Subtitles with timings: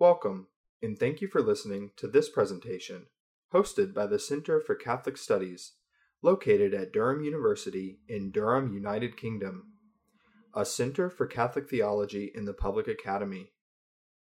[0.00, 0.46] Welcome,
[0.80, 3.06] and thank you for listening to this presentation,
[3.52, 5.72] hosted by the Center for Catholic Studies,
[6.22, 9.72] located at Durham University in Durham, United Kingdom,
[10.54, 13.50] a center for Catholic theology in the Public Academy.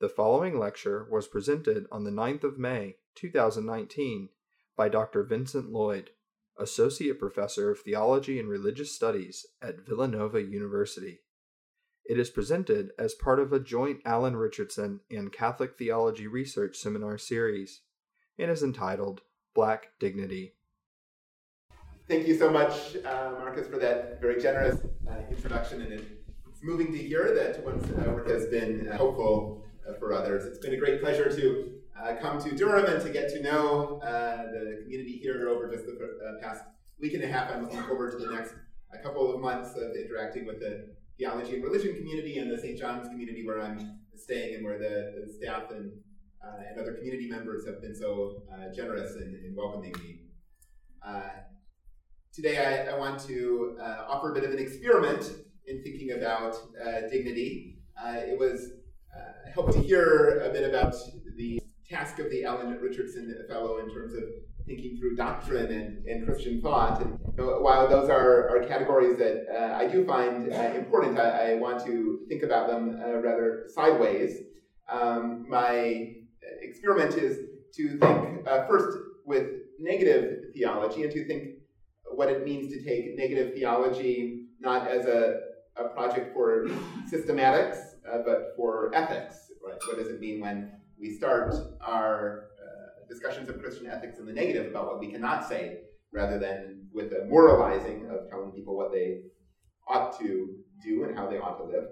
[0.00, 4.28] The following lecture was presented on the 9th of May, 2019,
[4.76, 5.22] by Dr.
[5.22, 6.10] Vincent Lloyd,
[6.58, 11.20] Associate Professor of Theology and Religious Studies at Villanova University.
[12.04, 17.16] It is presented as part of a joint Alan Richardson and Catholic Theology Research Seminar
[17.16, 17.82] series
[18.36, 19.22] and is entitled
[19.54, 20.54] Black Dignity.
[22.08, 25.80] Thank you so much, uh, Marcus, for that very generous uh, introduction.
[25.80, 29.64] And it's moving to hear that one's uh, work has been helpful uh,
[29.98, 30.44] for others.
[30.44, 34.00] It's been a great pleasure to uh, come to Durham and to get to know
[34.02, 36.64] uh, the community here over just the past
[37.00, 37.50] week and a half.
[37.50, 38.54] I'm looking forward to the next
[39.02, 42.78] couple of months of interacting with the theology and religion community and the St.
[42.78, 45.92] John's community where I'm staying and where the, the staff and,
[46.42, 48.42] and other community members have been so
[48.74, 50.20] generous in, in welcoming me.
[52.34, 55.30] Today, I, I want to uh, offer a bit of an experiment
[55.68, 57.78] in thinking about uh, dignity.
[57.96, 58.72] Uh, it was
[59.46, 60.94] uh, helped to hear a bit about
[61.36, 64.22] the task of the Alan Richardson Fellow in terms of
[64.66, 67.02] thinking through doctrine and, and Christian thought.
[67.02, 71.54] And while those are, are categories that uh, I do find uh, important, I, I,
[71.56, 74.38] want to think about them rather sideways.
[74.90, 76.14] Um, my
[76.62, 77.38] experiment is
[77.76, 81.58] to think first with negative theology and to think
[82.14, 85.40] what it means to take negative theology not as a,
[85.76, 86.66] a project for
[87.10, 89.50] systematics, uh, but for ethics.
[89.66, 89.78] Right?
[89.86, 94.32] What does it mean when we start our uh, discussions of Christian ethics in the
[94.32, 95.78] negative about what we cannot say,
[96.12, 99.20] rather than with a moralizing of telling people what they
[99.88, 101.84] ought to do and how they ought to live?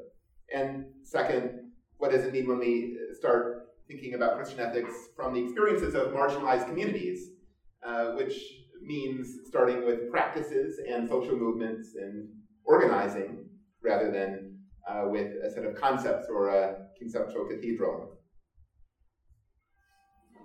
[0.54, 5.42] And second, what does it mean when we start thinking about Christian ethics from the
[5.42, 7.30] experiences of marginalized communities,
[7.86, 8.34] uh, which
[8.82, 12.28] means starting with practices and social movements and
[12.64, 13.46] organizing
[13.82, 14.51] rather than
[14.88, 18.18] uh, with a set of concepts or a conceptual cathedral.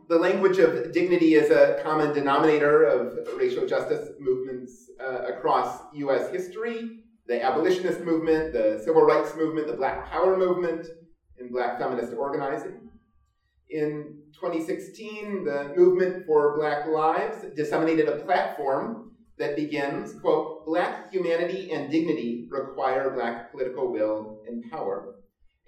[0.07, 6.29] The language of dignity is a common denominator of racial justice movements uh, across US
[6.29, 7.03] history.
[7.25, 10.87] The abolitionist movement, the civil rights movement, the black power movement,
[11.37, 12.89] and black feminist organizing.
[13.69, 21.71] In 2016, the Movement for Black Lives disseminated a platform that begins, quote, Black humanity
[21.71, 25.15] and dignity require Black political will and power.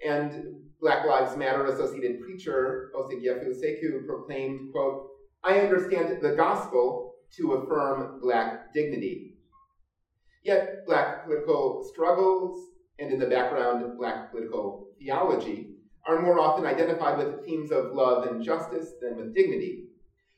[0.04, 5.08] And Black Lives Matter associated preacher Osagyefo Sekou proclaimed, quote,
[5.44, 9.34] I understand the gospel to affirm Black dignity.
[10.42, 15.68] Yet, Black political struggles and in the background, Black political theology
[16.06, 19.89] are more often identified with themes of love and justice than with dignity.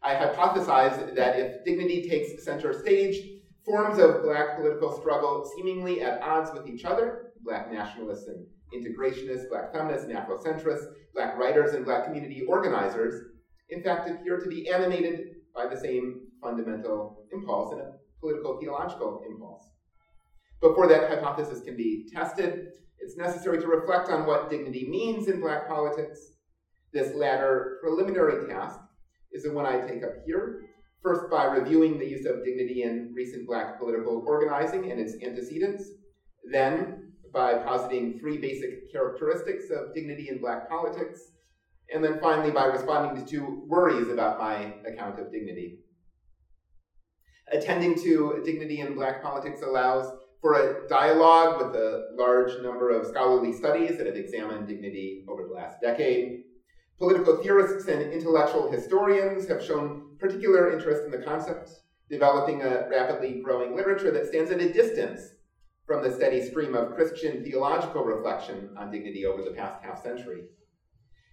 [0.04, 3.22] I hypothesize that if dignity takes center stage,
[3.64, 9.48] forms of black political struggle seemingly at odds with each other, black nationalists and integrationists,
[9.48, 13.22] black feminists and Afrocentrists, black writers and black community organizers,
[13.68, 15.20] in fact appear to be animated
[15.54, 19.62] by the same fundamental impulse and a political theological impulse.
[20.60, 22.66] Before that hypothesis can be tested,
[22.98, 26.18] it's necessary to reflect on what dignity means in black politics.
[26.92, 28.78] This latter preliminary task
[29.32, 30.60] is the one I take up here,
[31.02, 35.84] first by reviewing the use of dignity in recent black political organizing and its antecedents,
[36.50, 41.20] then by positing three basic characteristics of dignity in black politics,
[41.92, 45.78] and then finally by responding to two worries about my account of dignity.
[47.50, 50.10] Attending to dignity in black politics allows
[50.40, 55.44] for a dialogue with a large number of scholarly studies that have examined dignity over
[55.44, 56.42] the last decade.
[57.02, 61.68] Political theorists and intellectual historians have shown particular interest in the concept,
[62.08, 65.20] developing a rapidly growing literature that stands at a distance
[65.84, 70.44] from the steady stream of Christian theological reflection on dignity over the past half century.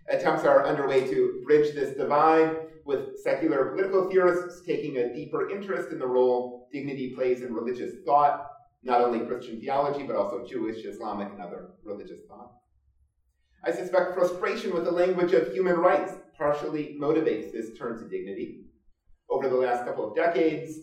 [0.09, 5.91] Attempts are underway to bridge this divide, with secular political theorists taking a deeper interest
[5.91, 8.43] in the role dignity plays in religious thought
[8.81, 12.53] not only Christian theology, but also Jewish, Islamic, and other religious thought.
[13.63, 18.59] I suspect frustration with the language of human rights partially motivates this turn to dignity.
[19.29, 20.79] Over the last couple of decades,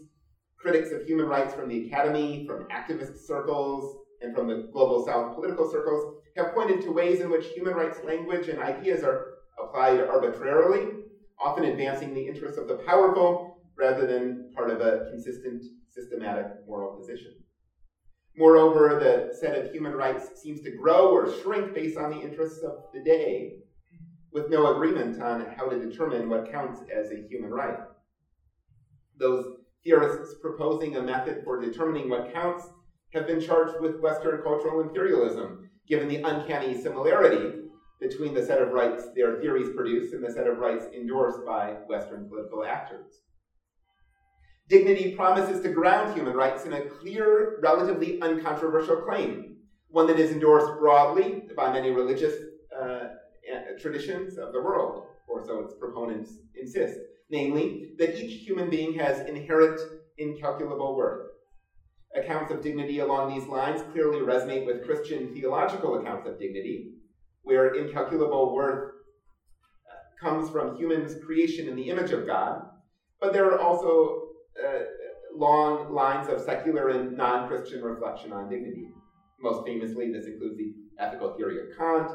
[0.58, 5.34] critics of human rights from the academy, from activist circles, and from the global south
[5.34, 6.04] political circles
[6.36, 9.24] have pointed to ways in which human rights language and ideas are
[9.58, 10.86] applied arbitrarily
[11.38, 13.46] often advancing the interests of the powerful
[13.76, 17.30] rather than part of a consistent, systematic moral position.
[18.38, 22.62] Moreover, the set of human rights seems to grow or shrink based on the interests
[22.62, 23.54] of the day,
[24.30, 27.78] with no agreement on how to determine what counts as a human right.
[29.18, 32.68] Those theorists proposing a method for determining what counts
[33.14, 37.62] have been charged with Western cultural imperialism, given the uncanny similarity
[38.00, 41.70] between the set of rights their theories produce and the set of rights endorsed by
[41.86, 43.22] Western political actors.
[44.68, 49.56] Dignity promises to ground human rights in a clear, relatively uncontroversial claim,
[49.88, 52.34] one that is endorsed broadly by many religious
[52.76, 53.04] uh,
[53.80, 56.98] traditions of the world, or so its proponents insist,
[57.30, 59.80] namely, that each human being has inherent,
[60.18, 61.28] incalculable worth.
[62.16, 66.94] Accounts of dignity along these lines clearly resonate with Christian theological accounts of dignity,
[67.42, 68.94] where incalculable worth
[69.88, 72.62] uh, comes from humans' creation in the image of God,
[73.20, 74.25] but there are also
[74.64, 74.80] uh,
[75.34, 78.88] long lines of secular and non Christian reflection on dignity.
[79.40, 82.10] Most famously, this includes the ethical theory of Kant,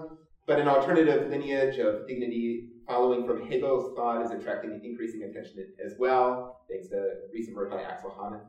[0.47, 5.93] but an alternative lineage of dignity following from Hegel's thought is attracting increasing attention as
[5.99, 8.41] well, thanks to recent work by Axel Honneth.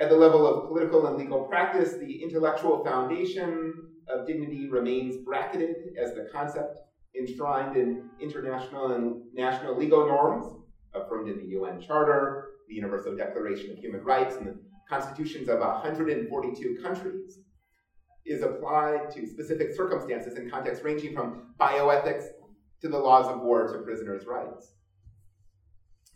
[0.00, 3.74] At the level of political and legal practice, the intellectual foundation
[4.08, 6.78] of dignity remains bracketed as the concept
[7.18, 10.46] enshrined in international and national legal norms,
[10.94, 15.60] affirmed in the UN Charter, the Universal Declaration of Human Rights, and the constitutions of
[15.60, 17.38] 142 countries,
[18.26, 22.24] is applied to specific circumstances and contexts ranging from bioethics
[22.80, 24.72] to the laws of war to prisoners' rights.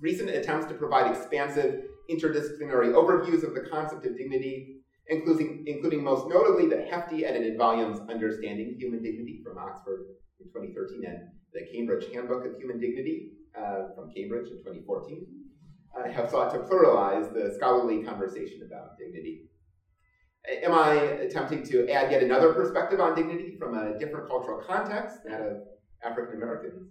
[0.00, 4.74] Recent attempts to provide expansive interdisciplinary overviews of the concept of dignity
[5.08, 10.06] including, including most notably the hefty edited volumes Understanding Human Dignity from Oxford
[10.40, 11.18] in 2013 and
[11.52, 15.26] the Cambridge Handbook of Human Dignity uh, from Cambridge in 2014,
[15.96, 19.42] uh, have sought to pluralize the scholarly conversation about dignity.
[20.62, 25.18] Am I attempting to add yet another perspective on dignity from a different cultural context,
[25.24, 25.56] that of
[26.04, 26.90] African Americans?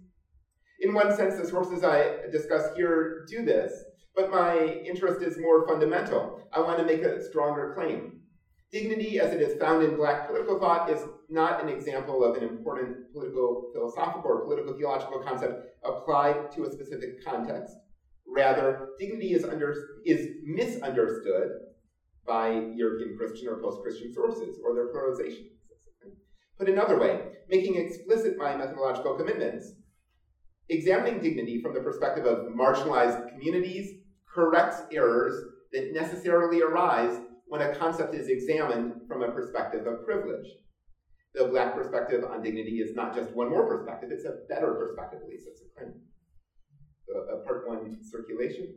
[0.80, 3.72] In one sense, the sources I discuss here do this,
[4.16, 6.40] but my interest is more fundamental.
[6.52, 8.20] I want to make a stronger claim.
[8.72, 11.00] Dignity, as it is found in black political thought, is
[11.30, 15.54] not an example of an important political, philosophical, or political theological concept
[15.84, 17.74] applied to a specific context.
[18.26, 19.74] Rather, dignity is, under,
[20.04, 21.48] is misunderstood
[22.26, 25.44] by European Christian or post Christian sources or their pluralization.
[26.58, 29.72] Put another way, making explicit my methodological commitments,
[30.68, 33.92] examining dignity from the perspective of marginalized communities
[34.32, 35.34] corrects errors
[35.72, 40.46] that necessarily arise when a concept is examined from a perspective of privilege.
[41.34, 45.20] The black perspective on dignity is not just one more perspective, it's a better perspective,
[45.22, 45.84] at least it's a.
[47.14, 48.74] A, a part one circulation.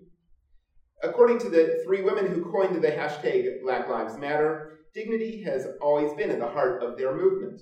[1.03, 6.13] According to the three women who coined the hashtag Black Lives Matter, dignity has always
[6.13, 7.61] been at the heart of their movement.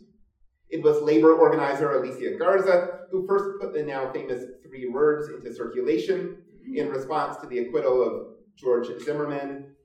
[0.69, 5.53] It was labor organizer Alicia Garza who first put the now famous three words into
[5.53, 6.37] circulation
[6.73, 8.27] in response to the acquittal of
[8.57, 9.75] George Zimmerman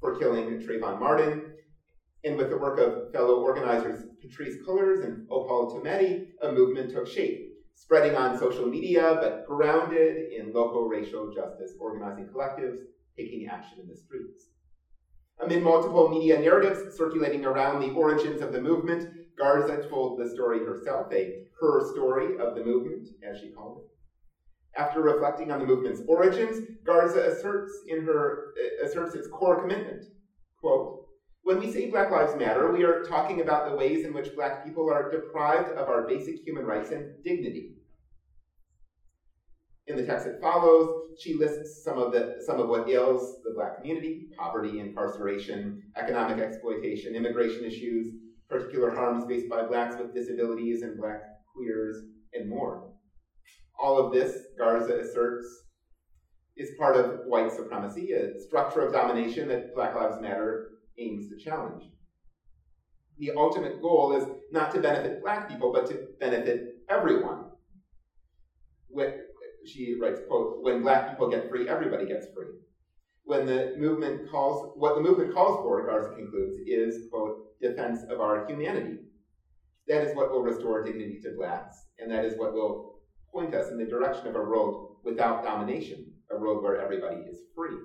[0.00, 1.53] for killing Trayvon Martin.
[2.24, 7.06] And with the work of fellow organizers Patrisse Cullors and Opal Tometi, a movement took
[7.06, 12.78] shape, spreading on social media but grounded in local racial justice organizing collectives
[13.16, 14.48] taking action in the streets.
[15.38, 19.04] Amid multiple media narratives circulating around the origins of the movement,
[19.36, 24.80] Garza told the story herself, a her story of the movement, as she called it.
[24.80, 30.04] After reflecting on the movement's origins, Garza asserts in her uh, asserts its core commitment.
[30.60, 31.03] Quote,
[31.44, 34.64] when we say Black Lives Matter, we are talking about the ways in which black
[34.64, 37.74] people are deprived of our basic human rights and dignity.
[39.86, 40.88] In the text that follows,
[41.20, 46.38] she lists some of the some of what ails the black community: poverty, incarceration, economic
[46.38, 48.08] exploitation, immigration issues,
[48.48, 51.20] particular harms faced by blacks with disabilities and black
[51.54, 52.00] queers,
[52.32, 52.90] and more.
[53.78, 55.46] All of this, Garza asserts,
[56.56, 61.36] is part of white supremacy, a structure of domination that Black Lives Matter aims to
[61.36, 61.82] challenge.
[63.18, 67.44] The ultimate goal is not to benefit black people, but to benefit everyone.
[68.88, 69.08] When,
[69.64, 72.48] she writes, quote, when black people get free, everybody gets free.
[73.24, 78.20] When the movement calls, what the movement calls for, Garza concludes, is, quote, defense of
[78.20, 78.98] our humanity.
[79.86, 82.94] That is what will restore dignity to blacks, and that is what will
[83.32, 87.38] point us in the direction of a road without domination, a road where everybody is
[87.54, 87.76] free.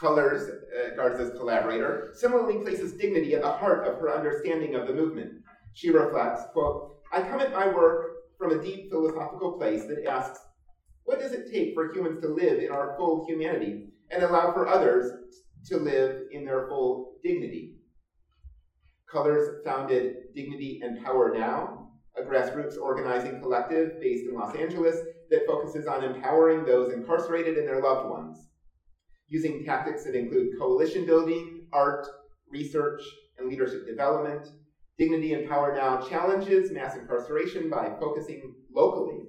[0.00, 4.94] Cullors, uh, Garza's collaborator, similarly places dignity at the heart of her understanding of the
[4.94, 5.30] movement.
[5.74, 10.38] She reflects, quote, I come at my work from a deep philosophical place that asks,
[11.04, 14.68] what does it take for humans to live in our full humanity and allow for
[14.68, 15.12] others
[15.66, 17.72] to live in their full dignity?
[19.12, 24.96] Cullors founded Dignity and Power Now, a grassroots organizing collective based in Los Angeles
[25.30, 28.48] that focuses on empowering those incarcerated and their loved ones,
[29.32, 32.06] using tactics that include coalition building, art,
[32.50, 33.00] research,
[33.38, 34.46] and leadership development.
[34.98, 39.20] Dignity and Power Now challenges mass incarceration by focusing locally,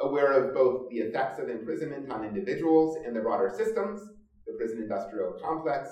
[0.00, 4.00] aware of both the effects of imprisonment on individuals and the broader systems,
[4.46, 5.88] the prison industrial complex,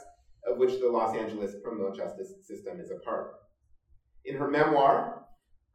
[0.47, 3.33] of which the Los Angeles criminal justice system is a part.
[4.25, 5.25] In her memoir,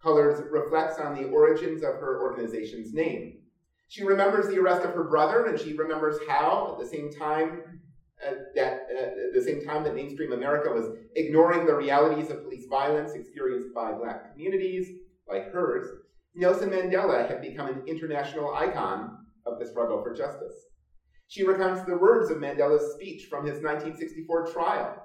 [0.01, 3.40] Cullors reflects on the origins of her organization's name.
[3.91, 7.81] She remembers the arrest of her brother, and she remembers how, at the same time
[8.25, 12.41] uh, that uh, at the same time that mainstream America was ignoring the realities of
[12.41, 14.87] police violence experienced by black communities
[15.27, 15.89] like hers,
[16.33, 20.55] Nelson Mandela had become an international icon of the struggle for justice.
[21.27, 25.03] She recounts the words of Mandela's speech from his 1964 trial.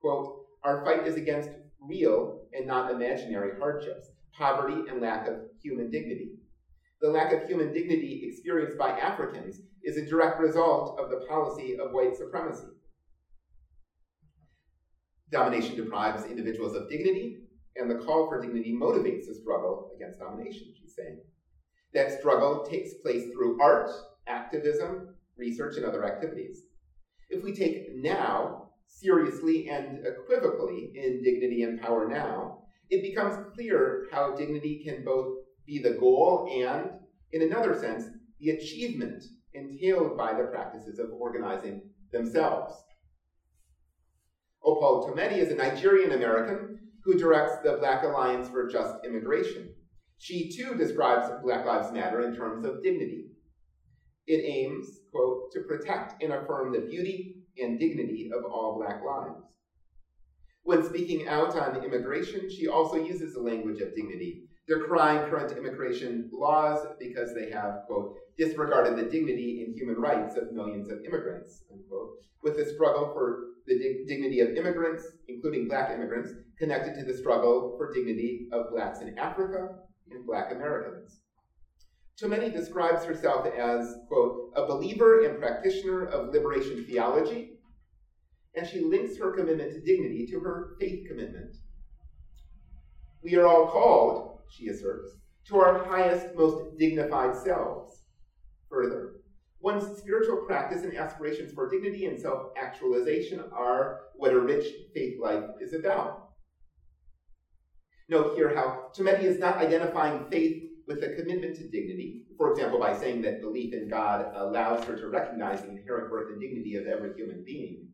[0.00, 1.50] Quote, Our fight is against
[1.82, 6.30] real and not imaginary hardships, poverty and lack of human dignity.
[7.02, 11.76] The lack of human dignity experienced by Africans is a direct result of the policy
[11.76, 12.68] of white supremacy.
[15.32, 17.38] Domination deprives individuals of dignity,
[17.74, 21.18] and the call for dignity motivates the struggle against domination, she's saying.
[21.92, 23.90] That struggle takes place through art,
[24.28, 26.62] activism, research, and other activities.
[27.30, 32.58] If we take now seriously and equivocally in Dignity and Power Now,
[32.90, 35.41] it becomes clear how dignity can both
[35.72, 36.90] be the goal and,
[37.32, 38.04] in another sense,
[38.38, 39.24] the achievement
[39.54, 42.74] entailed by the practices of organizing themselves.
[44.64, 49.74] Opal Tometi is a Nigerian American who directs the Black Alliance for Just Immigration.
[50.18, 53.26] She too describes Black Lives Matter in terms of dignity.
[54.26, 59.40] It aims, quote, to protect and affirm the beauty and dignity of all Black lives.
[60.62, 66.30] When speaking out on immigration, she also uses the language of dignity, decrying current immigration
[66.32, 71.64] laws because they have, quote, disregarded the dignity and human rights of millions of immigrants,
[71.70, 72.10] unquote,
[72.42, 77.16] with the struggle for the dig- dignity of immigrants, including black immigrants, connected to the
[77.16, 79.68] struggle for dignity of blacks in Africa
[80.10, 81.20] and black Americans.
[82.20, 87.58] Tometi describes herself as, quote, a believer and practitioner of liberation theology,
[88.54, 91.56] and she links her commitment to dignity to her faith commitment.
[93.22, 95.16] We are all called, she asserts,
[95.46, 98.02] to our highest, most dignified selves.
[98.68, 99.14] Further,
[99.60, 105.18] one's spiritual practice and aspirations for dignity and self actualization are what a rich faith
[105.20, 106.28] life is about.
[108.08, 112.78] Note here how Tometi is not identifying faith with a commitment to dignity, for example,
[112.78, 116.76] by saying that belief in God allows her to recognize the inherent worth and dignity
[116.76, 117.88] of every human being.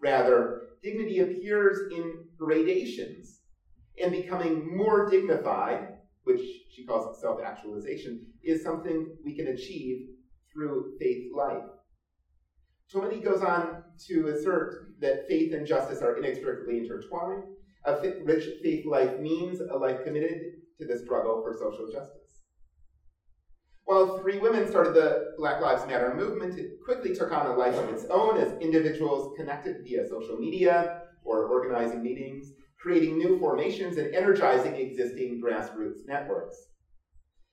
[0.00, 3.37] Rather, dignity appears in gradations,
[4.00, 5.86] and becoming more dignified,
[6.24, 6.40] which
[6.70, 10.06] she calls self actualization, is something we can achieve
[10.52, 11.64] through faith life.
[12.92, 17.44] Tometi goes on to assert that faith and justice are inextricably intertwined.
[17.84, 20.36] A rich faith life means a life committed
[20.78, 22.40] to the struggle for social justice.
[23.84, 27.76] While three women started the Black Lives Matter movement, it quickly took on a life
[27.78, 33.96] of its own as individuals connected via social media or organizing meetings, creating new formations
[33.96, 36.68] and energizing existing grassroots networks.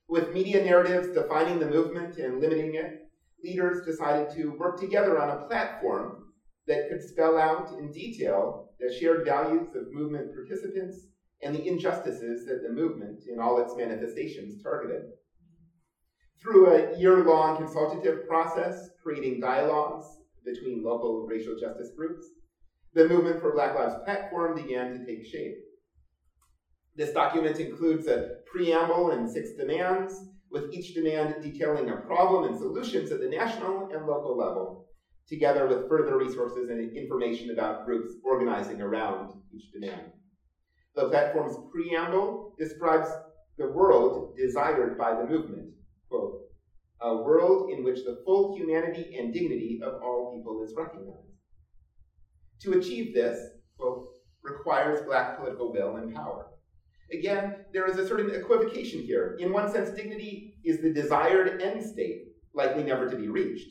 [0.08, 3.02] With media narratives defining the movement and limiting it,
[3.42, 6.26] leaders decided to work together on a platform
[6.66, 11.06] that could spell out in detail the shared values of movement participants
[11.42, 15.02] and the injustices that the movement, in all its manifestations, targeted.
[16.40, 20.06] Through a year long consultative process, creating dialogues
[20.44, 22.26] between local racial justice groups,
[22.96, 25.52] the Movement for Black Lives platform began to take shape.
[26.94, 30.14] This document includes a preamble and six demands,
[30.50, 34.86] with each demand detailing a problem and solutions at the national and local level,
[35.28, 40.06] together with further resources and information about groups organizing around each demand.
[40.94, 43.10] The platform's preamble describes
[43.58, 45.68] the world desired by the movement,
[46.08, 46.38] quote,
[47.02, 51.35] a world in which the full humanity and dignity of all people is recognized.
[52.62, 53.38] To achieve this,
[53.78, 54.06] quote,
[54.42, 56.46] requires black political will and power.
[57.12, 59.36] Again, there is a certain equivocation here.
[59.38, 63.68] In one sense, dignity is the desired end state, likely never to be reached.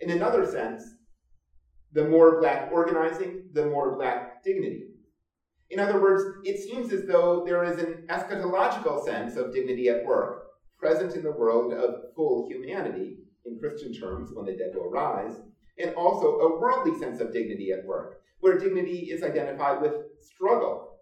[0.00, 0.82] In another sense,
[1.92, 4.88] the more black organizing, the more black dignity.
[5.70, 10.04] In other words, it seems as though there is an eschatological sense of dignity at
[10.04, 10.42] work
[10.78, 15.40] present in the world of full humanity, in Christian terms, when the dead will rise,
[15.78, 20.98] and also a worldly sense of dignity at work, where dignity is identified with struggle.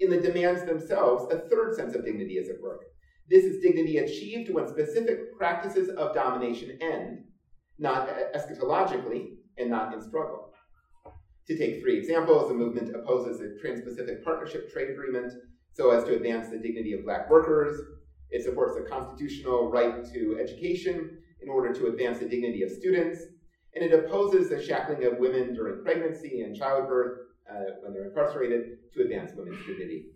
[0.00, 2.82] In the demands themselves, a third sense of dignity is at work.
[3.28, 7.24] This is dignity achieved when specific practices of domination end,
[7.78, 10.52] not eschatologically and not in struggle.
[11.46, 15.32] To take three examples, the movement opposes the Trans Pacific Partnership Trade Agreement
[15.72, 17.80] so as to advance the dignity of black workers.
[18.30, 23.18] It supports a constitutional right to education in order to advance the dignity of students.
[23.74, 28.78] And it opposes the shackling of women during pregnancy and childbirth uh, when they're incarcerated
[28.94, 30.06] to advance women's dignity.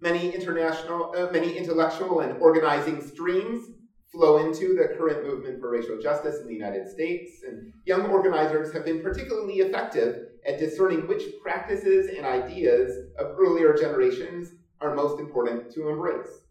[0.00, 3.64] Many international, uh, many intellectual and organizing streams
[4.12, 8.72] flow into the current movement for racial justice in the United States, and young organizers
[8.72, 14.50] have been particularly effective at discerning which practices and ideas of earlier generations
[14.80, 16.42] are most important to embrace.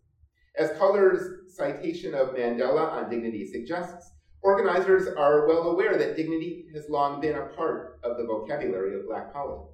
[0.58, 4.12] As Cullors' citation of Mandela on dignity suggests,
[4.42, 9.08] organizers are well aware that dignity has long been a part of the vocabulary of
[9.08, 9.74] Black politics.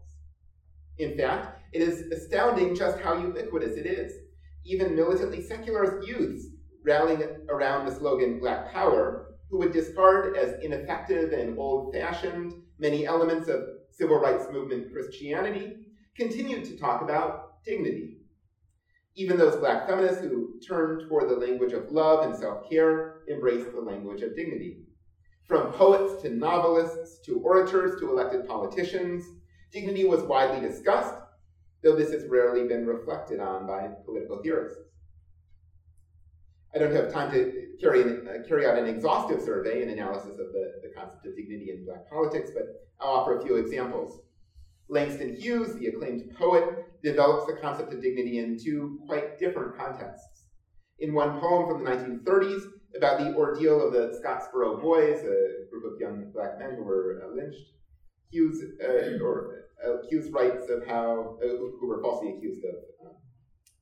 [0.98, 4.14] In fact, it is astounding just how ubiquitous it is.
[4.66, 6.48] Even militantly secular youths
[6.84, 13.06] rallying around the slogan Black Power, who would discard as ineffective and old fashioned many
[13.06, 18.23] elements of civil rights movement Christianity, continued to talk about dignity.
[19.16, 23.72] Even those black feminists who turned toward the language of love and self care embraced
[23.72, 24.78] the language of dignity.
[25.48, 29.24] From poets to novelists to orators to elected politicians,
[29.72, 31.14] dignity was widely discussed,
[31.84, 34.80] though this has rarely been reflected on by political theorists.
[36.74, 40.52] I don't have time to carry, uh, carry out an exhaustive survey and analysis of
[40.54, 44.22] the, the concept of dignity in black politics, but I'll offer a few examples.
[44.90, 50.46] Langston Hughes, the acclaimed poet, develops the concept of dignity in two quite different contexts.
[51.00, 52.64] In one poem from the 1930s
[52.96, 57.22] about the ordeal of the Scottsboro Boys, a group of young black men who were
[57.24, 57.72] uh, lynched,
[58.32, 63.14] Hughes, uh, or, uh, Hughes writes of how, uh, who were falsely accused of um,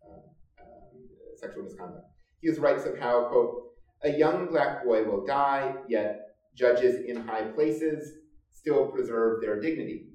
[0.08, 2.06] uh, um, sexual misconduct.
[2.42, 3.72] Hughes writes of how, quote,
[4.04, 6.22] a young black boy will die, yet
[6.56, 8.14] judges in high places
[8.50, 10.06] still preserve their dignity.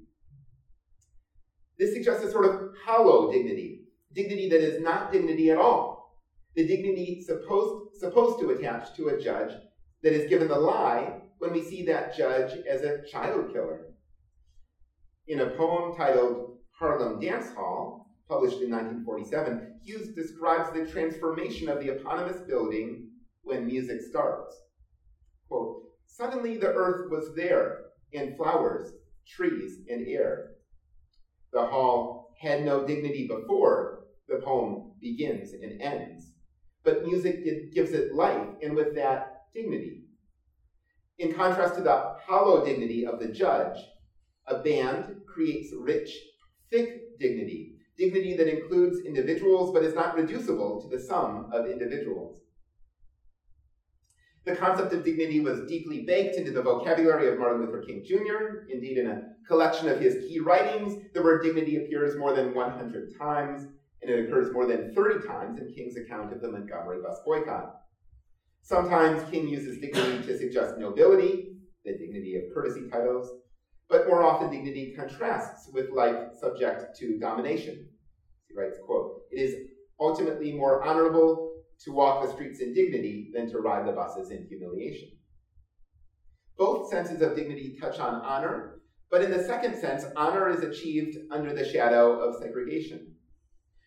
[1.79, 3.81] This suggests a sort of hollow dignity,
[4.13, 6.17] dignity that is not dignity at all.
[6.55, 9.53] The dignity supposed, supposed to attach to a judge
[10.01, 13.93] that is given the lie when we see that judge as a child killer.
[15.27, 21.79] In a poem titled Harlem Dance Hall, published in 1947, Hughes describes the transformation of
[21.79, 23.09] the eponymous building
[23.43, 24.55] when music starts.
[25.47, 28.93] Quote, Suddenly the earth was there, and flowers,
[29.27, 30.51] trees, and air.
[31.51, 36.31] The hall had no dignity before the poem begins and ends,
[36.83, 40.01] but music gives it life, and with that, dignity.
[41.17, 43.77] In contrast to the hollow dignity of the judge,
[44.45, 46.09] a band creates rich,
[46.69, 52.46] thick dignity dignity that includes individuals but is not reducible to the sum of individuals.
[54.47, 58.63] The concept of dignity was deeply baked into the vocabulary of Martin Luther King Jr.
[58.69, 63.09] Indeed, in a collection of his key writings, the word dignity appears more than 100
[63.19, 63.63] times,
[64.01, 67.73] and it occurs more than 30 times in King's account of the Montgomery bus boycott.
[68.61, 73.29] Sometimes King uses dignity to suggest nobility, the dignity of courtesy titles,
[73.89, 77.85] but more often dignity contrasts with life subject to domination.
[78.47, 79.55] He writes, quote, It is
[79.99, 81.46] ultimately more honorable
[81.83, 85.09] to walk the streets in dignity than to ride the buses in humiliation.
[86.57, 88.79] Both senses of dignity touch on honor,
[89.11, 93.13] but in the second sense, honor is achieved under the shadow of segregation.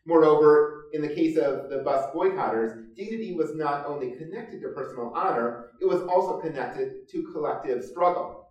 [0.06, 5.12] Moreover, in the case of the bus boycotters, dignity was not only connected to personal
[5.14, 8.48] honor, it was also connected to collective struggle.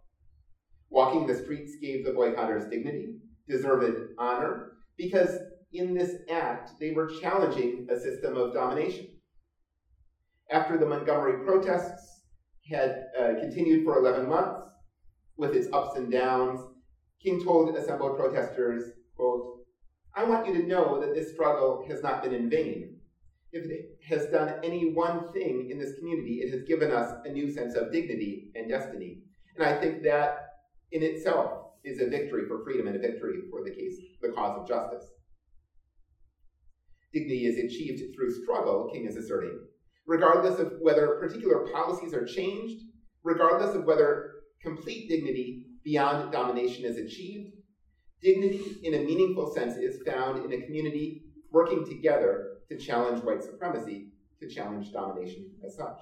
[0.89, 3.15] Walking the streets gave the boycotters dignity,
[3.47, 5.37] deserved honor, because
[5.73, 9.07] in this act they were challenging a system of domination.
[10.51, 12.21] After the Montgomery protests
[12.71, 14.61] had uh, continued for 11 months,
[15.37, 16.59] with its ups and downs,
[17.23, 19.59] King told assembled protesters, quote,
[20.15, 22.97] I want you to know that this struggle has not been in vain.
[23.51, 27.31] If it has done any one thing in this community, it has given us a
[27.31, 29.19] new sense of dignity and destiny.
[29.55, 30.35] And I think that
[30.91, 31.51] in itself
[31.83, 35.05] is a victory for freedom and a victory for the case, the cause of justice.
[37.13, 39.59] Dignity is achieved through struggle, King is asserting,
[40.09, 42.83] regardless of whether particular policies are changed,
[43.23, 47.53] regardless of whether complete dignity beyond domination is achieved.
[48.19, 53.43] Dignity, in a meaningful sense, is found in a community working together to challenge white
[53.43, 54.07] supremacy,
[54.41, 55.99] to challenge domination as such.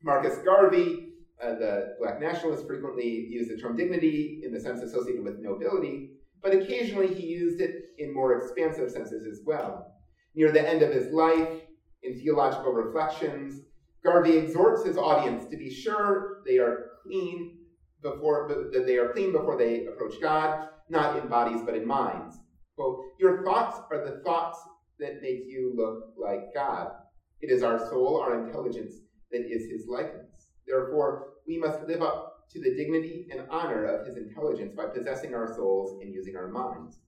[0.00, 1.08] Marcus Garvey,
[1.42, 6.10] uh, the black nationalist, frequently used the term dignity in the sense associated with nobility,
[6.40, 9.92] but occasionally he used it in more expansive senses as well.
[10.34, 11.62] Near the end of his life,
[12.02, 13.60] in theological reflections,
[14.04, 17.58] Garvey exhorts his audience to be sure they are clean
[18.02, 22.40] before that they are clean before they approach God, not in bodies but in minds.
[22.76, 24.58] Quote, Your thoughts are the thoughts
[24.98, 26.88] that make you look like God.
[27.40, 30.26] It is our soul, our intelligence, that is his likeness.
[30.66, 35.34] Therefore, we must live up to the dignity and honor of his intelligence by possessing
[35.34, 36.98] our souls and using our minds.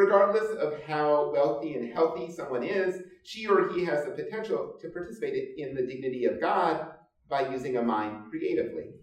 [0.00, 4.88] Regardless of how wealthy and healthy someone is, she or he has the potential to
[4.88, 6.86] participate in the dignity of God
[7.28, 8.94] by using a mind creatively.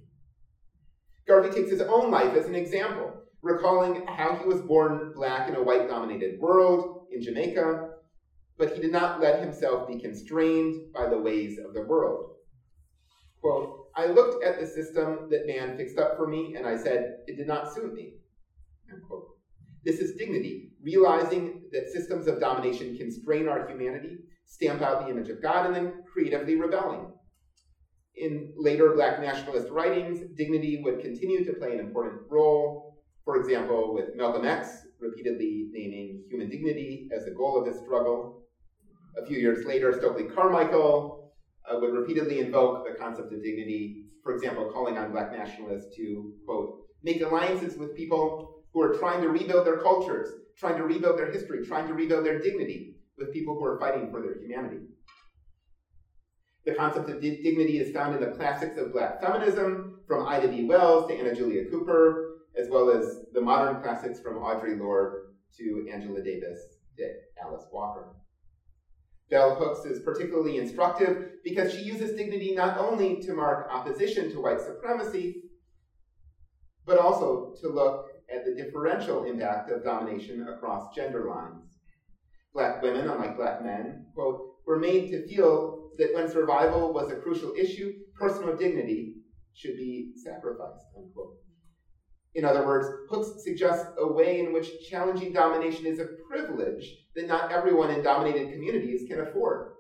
[1.28, 5.54] Garvey takes his own life as an example, recalling how he was born black in
[5.54, 7.92] a white dominated world in Jamaica,
[8.58, 12.32] but he did not let himself be constrained by the ways of the world.
[13.40, 17.18] Quote, I looked at the system that man fixed up for me and I said,
[17.28, 18.14] it did not suit me.
[18.92, 19.37] Unquote.
[19.84, 25.30] This is dignity, realizing that systems of domination constrain our humanity, stamp out the image
[25.30, 27.08] of God, and then creatively rebelling.
[28.16, 32.96] In later black nationalist writings, dignity would continue to play an important role.
[33.24, 38.34] For example, with Malcolm X repeatedly naming human dignity as the goal of his struggle.
[39.18, 41.22] A few years later, Stokely Carmichael
[41.70, 46.32] uh, would repeatedly invoke the concept of dignity, for example, calling on black nationalists to,
[46.46, 46.68] quote,
[47.04, 51.32] make alliances with people who are trying to rebuild their cultures, trying to rebuild their
[51.32, 54.82] history, trying to rebuild their dignity with people who are fighting for their humanity.
[56.66, 60.64] The concept of dignity is found in the classics of black feminism, from Ida B.
[60.64, 65.88] Wells to Anna Julia Cooper, as well as the modern classics from Audre Lorde to
[65.92, 66.60] Angela Davis
[66.98, 67.10] to
[67.42, 68.16] Alice Walker.
[69.30, 74.40] Bell Hooks is particularly instructive because she uses dignity not only to mark opposition to
[74.40, 75.44] white supremacy,
[76.86, 81.78] but also to look at the differential impact of domination across gender lines.
[82.54, 87.16] Black women, unlike black men, quote, were made to feel that when survival was a
[87.16, 89.14] crucial issue, personal dignity
[89.54, 91.34] should be sacrificed, unquote.
[92.36, 97.28] In other words, Hooks suggests a way in which challenging domination is a privilege that
[97.28, 99.72] not everyone in dominated communities can afford.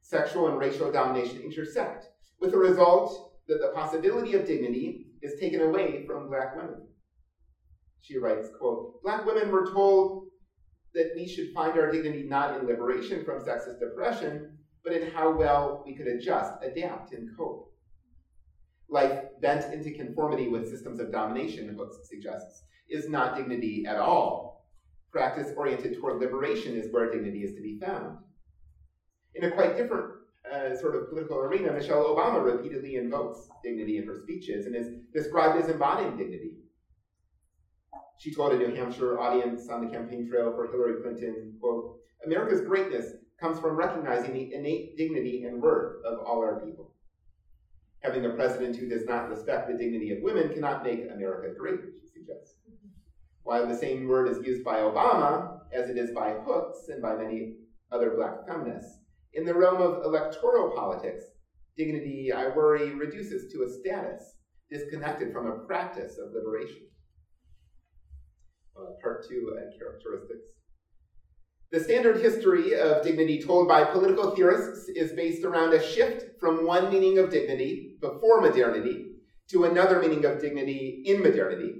[0.00, 2.06] Sexual and racial domination intersect,
[2.40, 6.89] with the result that the possibility of dignity is taken away from black women.
[8.02, 10.24] She writes, quote, Black women were told
[10.94, 15.30] that we should find our dignity not in liberation from sexist oppression, but in how
[15.30, 17.66] well we could adjust, adapt, and cope.
[18.88, 24.64] Life bent into conformity with systems of domination, Hooks suggests, is not dignity at all.
[25.12, 28.16] Practice oriented toward liberation is where dignity is to be found.
[29.34, 30.06] In a quite different
[30.50, 34.88] uh, sort of political arena, Michelle Obama repeatedly invokes dignity in her speeches and is
[35.14, 36.59] described as embodying dignity.
[38.20, 42.60] She told a New Hampshire audience on the campaign trail for Hillary Clinton, quote, America's
[42.60, 46.90] greatness comes from recognizing the innate dignity and worth of all our people.
[48.00, 51.80] Having a president who does not respect the dignity of women cannot make America great,
[51.80, 52.56] she suggests.
[53.42, 57.14] While the same word is used by Obama, as it is by Hooks and by
[57.14, 57.54] many
[57.90, 58.98] other black feminists,
[59.32, 61.24] in the realm of electoral politics,
[61.74, 64.34] dignity, I worry, reduces to a status
[64.68, 66.82] disconnected from a practice of liberation
[68.80, 70.46] uh, part two and characteristics.
[71.72, 76.66] The standard history of dignity told by political theorists is based around a shift from
[76.66, 79.06] one meaning of dignity before modernity
[79.50, 81.74] to another meaning of dignity in modernity,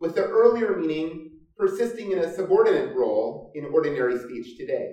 [0.00, 4.90] with the earlier meaning persisting in a subordinate role in ordinary speech today.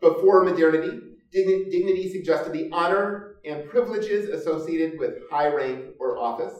[0.00, 1.00] Before modernity,
[1.32, 6.54] dignity suggested the honor and privileges associated with high rank or office.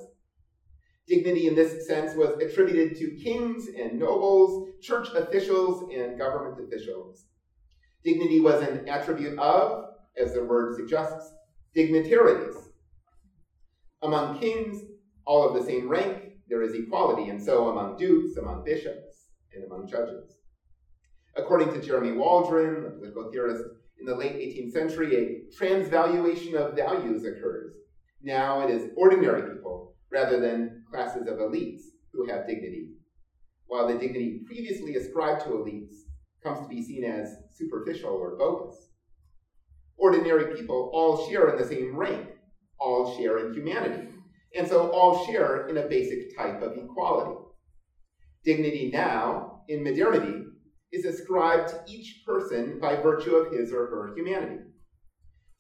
[1.07, 7.27] Dignity in this sense was attributed to kings and nobles, church officials, and government officials.
[8.03, 11.35] Dignity was an attribute of, as the word suggests,
[11.75, 12.71] dignitaries.
[14.03, 14.83] Among kings,
[15.27, 19.65] all of the same rank, there is equality, and so among dukes, among bishops, and
[19.65, 20.37] among judges.
[21.37, 23.63] According to Jeremy Waldron, a political theorist,
[23.99, 27.73] in the late 18th century, a transvaluation of values occurs.
[28.23, 32.91] Now it is ordinary people rather than classes of elites who have dignity,
[33.67, 35.97] while the dignity previously ascribed to elites
[36.43, 38.91] comes to be seen as superficial or bogus.
[39.97, 42.29] Ordinary people all share in the same rank,
[42.79, 44.09] all share in humanity,
[44.57, 47.41] and so all share in a basic type of equality.
[48.45, 50.45] Dignity now, in modernity,
[50.93, 54.61] is ascribed to each person by virtue of his or her humanity.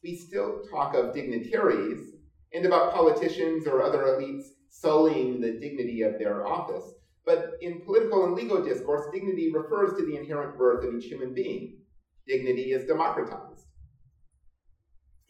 [0.04, 2.13] We still talk of dignitaries
[2.54, 6.84] and about politicians or other elites sullying the dignity of their office.
[7.26, 11.34] But in political and legal discourse, dignity refers to the inherent worth of each human
[11.34, 11.78] being.
[12.26, 13.66] Dignity is democratized.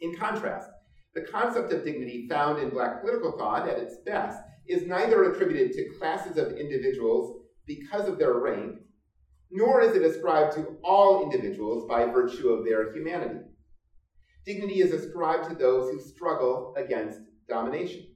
[0.01, 0.69] In contrast,
[1.15, 5.73] the concept of dignity found in Black political thought at its best is neither attributed
[5.73, 8.81] to classes of individuals because of their rank,
[9.51, 13.41] nor is it ascribed to all individuals by virtue of their humanity.
[14.45, 18.07] Dignity is ascribed to those who struggle against domination.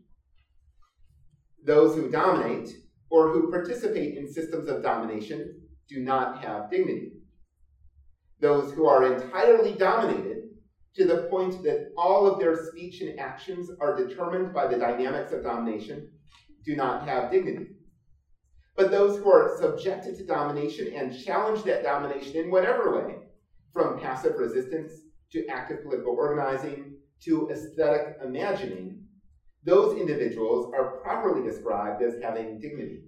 [1.65, 2.71] Those who dominate
[3.11, 7.13] or who participate in systems of domination do not have dignity.
[8.41, 10.43] Those who are entirely dominated
[10.97, 15.33] to the point that all of their speech and actions are determined by the dynamics
[15.33, 16.11] of domination
[16.65, 17.69] do not have dignity.
[18.77, 23.17] But those who are subjected to domination and challenge that domination in whatever way,
[23.73, 24.93] from passive resistance
[25.33, 29.03] to active political organizing to aesthetic imagining,
[29.65, 33.03] those individuals are properly described as having dignity.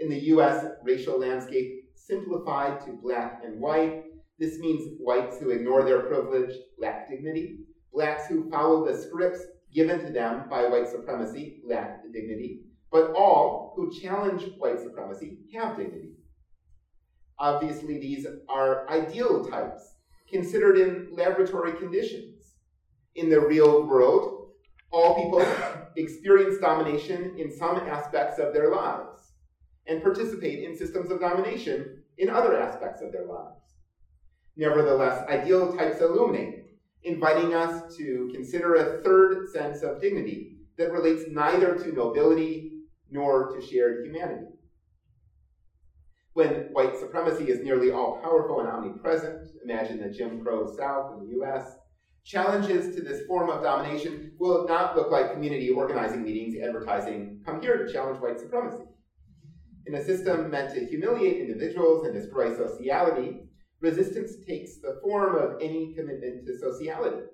[0.00, 4.02] In the US racial landscape, simplified to black and white,
[4.38, 7.60] this means whites who ignore their privilege lack dignity,
[7.92, 9.40] blacks who follow the scripts
[9.72, 15.76] given to them by white supremacy lack dignity, but all who challenge white supremacy have
[15.76, 16.12] dignity.
[17.38, 19.91] Obviously, these are ideal types
[20.32, 22.54] considered in laboratory conditions.
[23.14, 24.52] In the real world,
[24.90, 25.46] all people
[25.96, 29.32] experience domination in some aspects of their lives
[29.86, 33.60] and participate in systems of domination in other aspects of their lives.
[34.56, 36.66] Nevertheless, ideal types illuminate,
[37.04, 42.72] inviting us to consider a third sense of dignity that relates neither to nobility
[43.10, 44.46] nor to shared humanity.
[46.34, 51.26] When white supremacy is nearly all powerful and omnipresent, imagine the Jim Crow South in
[51.26, 51.76] the US,
[52.24, 57.60] challenges to this form of domination will not look like community organizing meetings advertising, come
[57.60, 58.84] here to challenge white supremacy.
[59.86, 63.40] In a system meant to humiliate individuals and destroy sociality,
[63.80, 67.26] resistance takes the form of any commitment to sociality,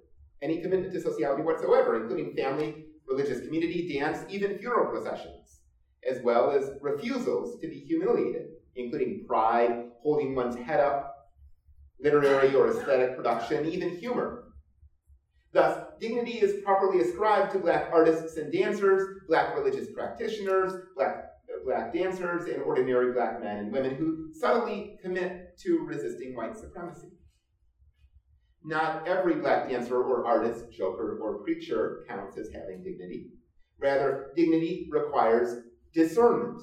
[0.42, 5.60] any commitment to sociality whatsoever, including family, religious community, dance, even funeral processions,
[6.08, 8.47] as well as refusals to be humiliated,
[8.78, 11.14] including pride, holding one's head up,
[12.00, 14.44] literary or aesthetic production, even humor.
[15.52, 21.24] Thus, dignity is properly ascribed to black artists and dancers, black religious practitioners, black
[21.64, 27.08] black dancers and ordinary black men and women who subtly commit to resisting white supremacy.
[28.64, 33.26] Not every black dancer or artist, joker, or preacher counts as having dignity.
[33.78, 35.62] Rather, dignity requires
[35.92, 36.62] discernment.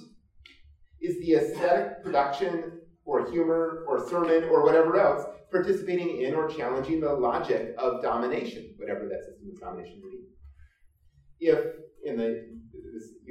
[1.05, 6.99] Is the aesthetic production or humor or sermon or whatever else participating in or challenging
[6.99, 10.23] the logic of domination, whatever that system of domination may be?
[11.41, 11.59] If,
[12.05, 12.41] in the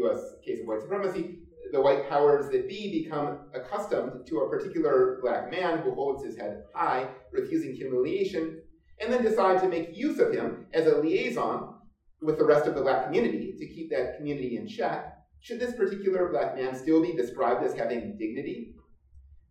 [0.04, 1.40] US case of white supremacy,
[1.72, 6.36] the white powers that be become accustomed to a particular black man who holds his
[6.36, 8.54] head high, refusing humiliation,
[9.00, 11.74] and then decide to make use of him as a liaison
[12.22, 15.04] with the rest of the black community to keep that community in check.
[15.44, 18.74] Should this particular black man still be described as having dignity?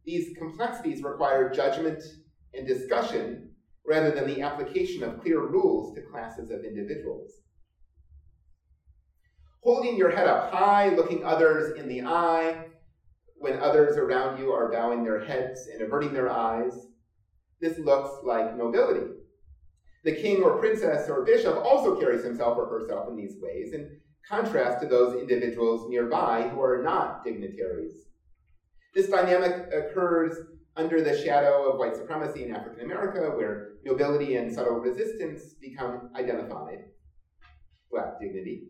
[0.06, 2.04] These complexities require judgment
[2.54, 3.52] and discussion
[3.86, 7.32] rather than the application of clear rules to classes of individuals
[9.64, 12.66] holding your head up high, looking others in the eye
[13.36, 16.88] when others around you are bowing their heads and averting their eyes.
[17.62, 19.12] This looks like nobility.
[20.04, 24.00] The king or princess or bishop also carries himself or herself in these ways, in
[24.30, 28.08] contrast to those individuals nearby who are not dignitaries.
[28.96, 30.38] This dynamic occurs
[30.76, 36.10] under the shadow of white supremacy in African America, where nobility and subtle resistance become
[36.16, 36.80] identified.
[37.92, 38.64] Black dignity.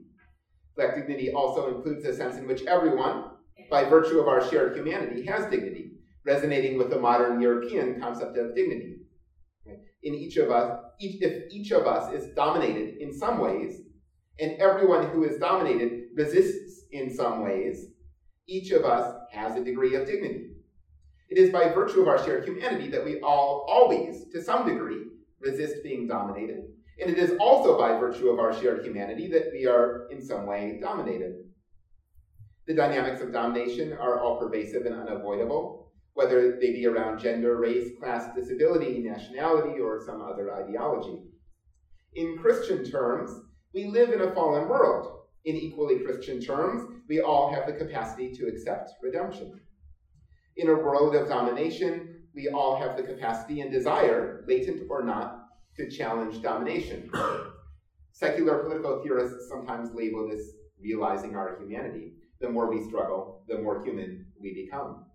[0.75, 3.25] Black dignity also includes a sense in which everyone,
[3.69, 5.91] by virtue of our shared humanity, has dignity,
[6.25, 8.97] resonating with the modern European concept of dignity.
[10.03, 13.82] In each of us, each, if each of us is dominated in some ways,
[14.39, 17.87] and everyone who is dominated resists in some ways,
[18.47, 20.51] each of us has a degree of dignity.
[21.29, 25.03] It is by virtue of our shared humanity that we all always, to some degree,
[25.39, 26.63] resist being dominated
[26.99, 30.45] and it is also by virtue of our shared humanity that we are in some
[30.45, 31.33] way dominated.
[32.67, 37.89] The dynamics of domination are all pervasive and unavoidable, whether they be around gender, race,
[37.99, 41.23] class, disability, nationality, or some other ideology.
[42.13, 43.31] In Christian terms,
[43.73, 45.19] we live in a fallen world.
[45.45, 49.59] In equally Christian terms, we all have the capacity to accept redemption.
[50.55, 55.47] In a world of domination, we all have the capacity and desire, latent or not,
[55.75, 57.09] to challenge domination.
[58.11, 62.13] Secular political theorists sometimes label this realizing our humanity.
[62.39, 65.05] The more we struggle, the more human we become.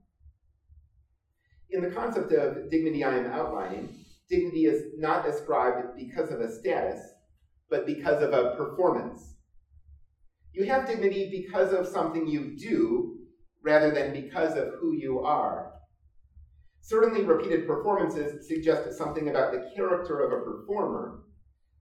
[1.70, 6.52] In the concept of dignity I am outlining, dignity is not ascribed because of a
[6.52, 7.00] status,
[7.70, 9.34] but because of a performance.
[10.52, 13.18] You have dignity because of something you do
[13.62, 15.72] rather than because of who you are.
[16.80, 21.20] Certainly, repeated performances suggest something about the character of a performer,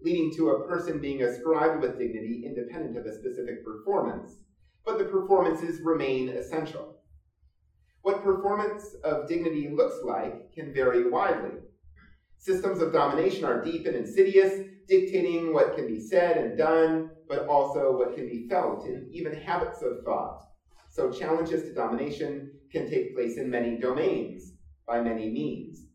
[0.01, 4.39] leading to a person being ascribed with dignity independent of a specific performance,
[4.85, 6.97] but the performances remain essential.
[8.01, 11.66] What performance of dignity looks like can vary widely.
[12.37, 17.47] Systems of domination are deep and insidious, dictating what can be said and done, but
[17.47, 20.43] also what can be felt and even habits of thought.
[20.89, 24.53] So challenges to domination can take place in many domains,
[24.87, 25.85] by many means.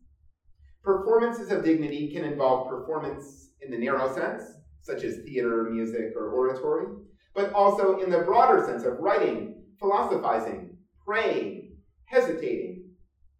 [0.83, 4.43] Performances of dignity can involve performance in the narrow sense,
[4.81, 6.87] such as theater, music, or oratory,
[7.33, 10.75] but also in the broader sense of writing, philosophizing,
[11.05, 12.89] praying, hesitating,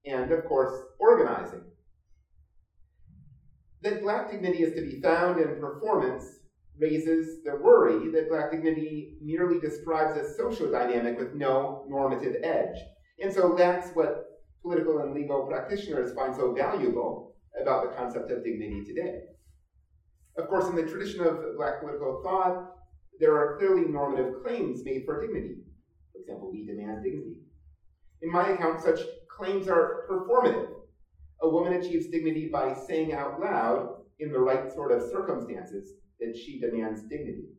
[0.05, 1.63] and of course, organizing.
[3.83, 6.23] That black dignity is to be found in performance
[6.79, 12.77] raises the worry that black dignity merely describes a social dynamic with no normative edge.
[13.19, 14.23] And so that's what
[14.61, 19.19] political and legal practitioners find so valuable about the concept of dignity today.
[20.37, 22.55] Of course, in the tradition of black political thought,
[23.19, 25.57] there are clearly normative claims made for dignity.
[26.13, 27.41] For example, we demand dignity.
[28.21, 30.82] In my account, such claims are performative.
[31.41, 36.37] A woman achieves dignity by saying out loud, in the right sort of circumstances, that
[36.37, 37.49] she demands dignity.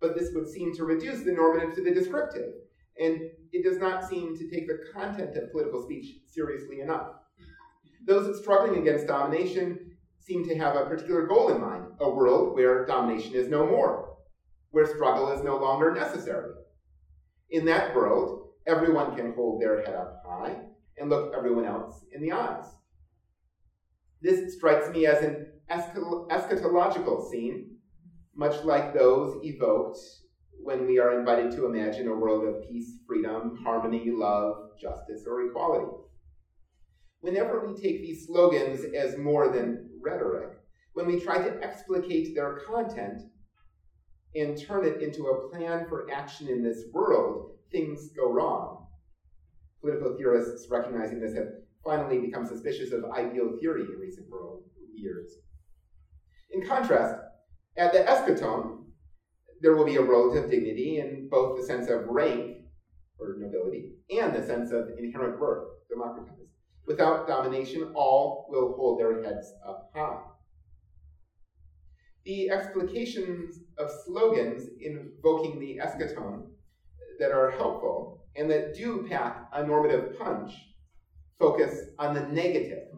[0.00, 2.52] But this would seem to reduce the normative to the descriptive,
[2.98, 3.20] and
[3.52, 7.08] it does not seem to take the content of political speech seriously enough.
[8.06, 12.86] Those struggling against domination seem to have a particular goal in mind a world where
[12.86, 14.16] domination is no more,
[14.70, 16.52] where struggle is no longer necessary.
[17.50, 20.56] In that world, everyone can hold their head up high
[21.00, 22.66] and look everyone else in the eyes.
[24.20, 27.76] This strikes me as an eschatological scene,
[28.34, 29.98] much like those evoked
[30.60, 35.42] when we are invited to imagine a world of peace, freedom, harmony, love, justice, or
[35.42, 35.86] equality.
[37.20, 40.50] Whenever we take these slogans as more than rhetoric,
[40.94, 43.22] when we try to explicate their content
[44.34, 48.77] and turn it into a plan for action in this world, things go wrong.
[49.80, 51.48] Political theorists recognizing this have
[51.84, 54.26] finally become suspicious of ideal theory in recent
[54.94, 55.32] years.
[56.50, 57.14] In contrast,
[57.76, 58.84] at the eschaton,
[59.60, 62.58] there will be a relative dignity in both the sense of rank
[63.18, 66.38] or nobility and the sense of inherent worth, democratized.
[66.86, 70.20] Without domination, all will hold their heads up high.
[72.24, 76.46] The explications of slogans invoking the eschaton
[77.18, 80.52] that are helpful and that do pack a normative punch
[81.38, 82.88] focus on the negative.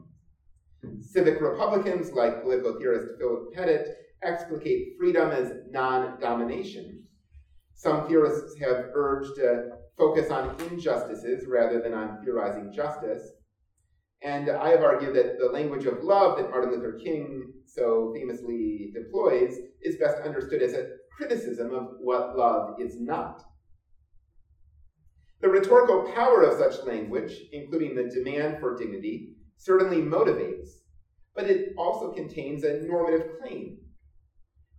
[1.01, 3.89] Civic Republicans, like political theorist Philip Pettit,
[4.23, 7.05] explicate freedom as non domination.
[7.75, 13.31] Some theorists have urged a focus on injustices rather than on theorizing justice.
[14.23, 18.93] And I have argued that the language of love that Martin Luther King so famously
[18.95, 23.43] deploys is best understood as a criticism of what love is not.
[25.41, 30.69] The rhetorical power of such language, including the demand for dignity, certainly motivates,
[31.35, 33.79] but it also contains a normative claim.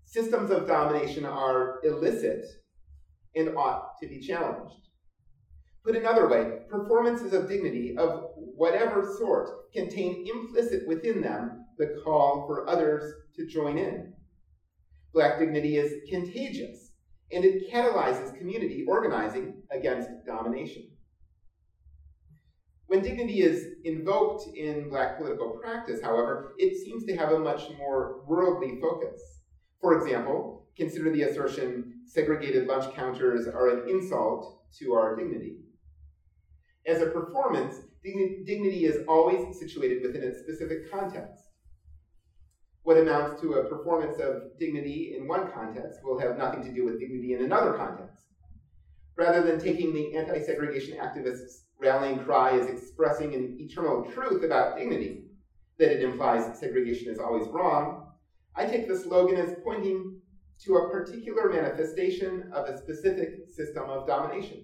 [0.06, 2.46] Systems of domination are illicit
[3.36, 4.76] and ought to be challenged.
[5.84, 12.46] Put another way, performances of dignity of whatever sort contain implicit within them the call
[12.46, 14.14] for others to join in.
[15.12, 16.91] Black dignity is contagious
[17.34, 20.84] and it catalyzes community organizing against domination.
[22.88, 27.70] When dignity is invoked in Black political practice, however, it seems to have a much
[27.78, 29.42] more worldly focus.
[29.80, 35.56] For example, consider the assertion segregated lunch counters are an insult to our dignity.
[36.86, 41.41] As a performance, dignity is always situated within a specific context.
[42.84, 46.84] What amounts to a performance of dignity in one context will have nothing to do
[46.84, 48.26] with dignity in another context.
[49.16, 54.78] Rather than taking the anti segregation activists' rallying cry as expressing an eternal truth about
[54.78, 55.26] dignity,
[55.78, 58.08] that it implies segregation is always wrong,
[58.56, 60.18] I take the slogan as pointing
[60.64, 64.64] to a particular manifestation of a specific system of domination.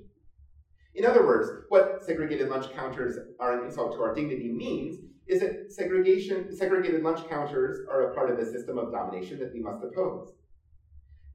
[0.96, 4.98] In other words, what segregated lunch counters are an insult to our dignity means
[5.28, 9.54] is that segregation, segregated lunch counters are a part of a system of domination that
[9.54, 10.34] we must oppose.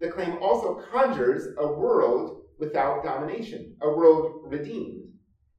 [0.01, 5.09] The claim also conjures a world without domination, a world redeemed,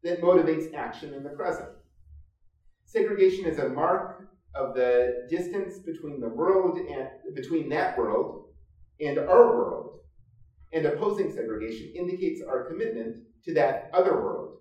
[0.03, 1.69] that motivates action in the present.
[2.85, 8.45] Segregation is a mark of the distance between the world and between that world
[8.99, 9.99] and our world.
[10.73, 14.57] And opposing segregation indicates our commitment to that other world.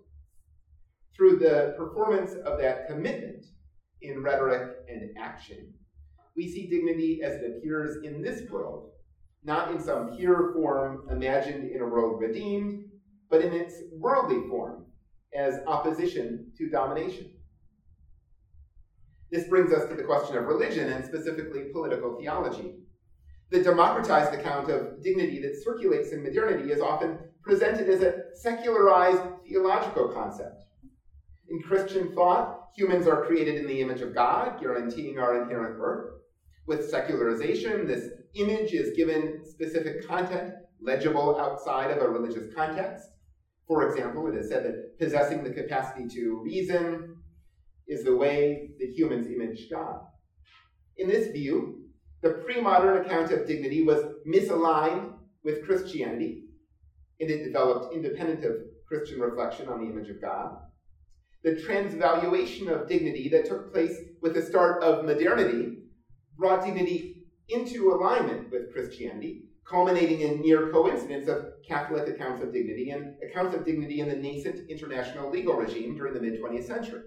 [1.16, 3.46] Through the performance of that commitment
[4.02, 5.72] in rhetoric and action,
[6.36, 8.90] we see dignity as it appears in this world,
[9.44, 12.84] not in some pure form imagined in a world redeemed,
[13.30, 14.84] but in its worldly form
[15.34, 17.30] as opposition to domination.
[19.30, 22.74] This brings us to the question of religion and specifically political theology.
[23.50, 29.22] The democratized account of dignity that circulates in modernity is often presented as a secularized
[29.46, 30.64] theological concept.
[31.52, 36.14] In Christian thought, humans are created in the image of God, guaranteeing our inherent worth.
[36.66, 43.06] With secularization, this image is given specific content, legible outside of a religious context.
[43.68, 47.16] For example, it is said that possessing the capacity to reason
[47.86, 50.00] is the way that humans image God.
[50.96, 51.82] In this view,
[52.22, 55.12] the pre modern account of dignity was misaligned
[55.44, 56.44] with Christianity,
[57.20, 58.52] and it developed independent of
[58.88, 60.56] Christian reflection on the image of God.
[61.44, 65.78] The transvaluation of dignity that took place with the start of modernity
[66.38, 72.90] brought dignity into alignment with Christianity, culminating in near coincidence of Catholic accounts of dignity
[72.90, 77.02] and accounts of dignity in the nascent international legal regime during the mid 20th century.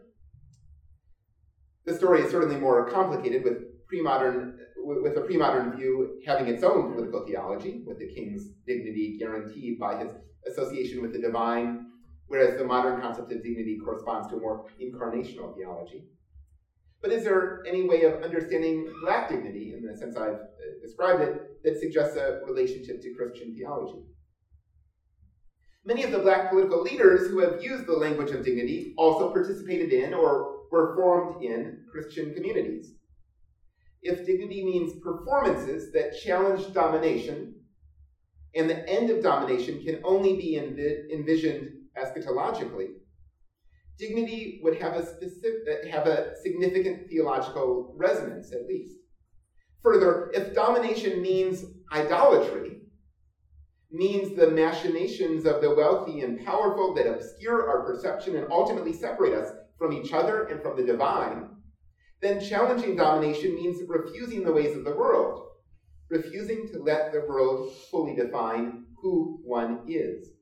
[1.85, 6.93] The story is certainly more complicated with pre-modern with a pre-modern view having its own
[6.93, 10.11] political theology, with the king's dignity guaranteed by his
[10.47, 11.87] association with the divine,
[12.35, 16.03] whereas the modern concept of dignity corresponds to a more incarnational theology.
[17.01, 21.21] But is there any way of understanding black dignity, in the sense I've uh, described
[21.21, 24.03] it, that suggests a relationship to Christian theology?
[25.85, 29.93] Many of the black political leaders who have used the language of dignity also participated
[29.93, 32.95] in or were formed in Christian communities.
[34.01, 37.61] If dignity means performances that challenge domination,
[38.55, 42.89] and the end of domination can only be envi- envisioned eschatologically,
[43.97, 48.97] dignity would have a, specific, uh, have a significant theological resonance, at least.
[49.81, 52.81] Further, if domination means idolatry,
[53.91, 59.33] means the machinations of the wealthy and powerful that obscure our perception and ultimately separate
[59.33, 61.49] us from each other and from the divine,
[62.21, 65.47] then challenging domination means refusing the ways of the world,
[66.09, 70.34] refusing to let the world fully define who one is.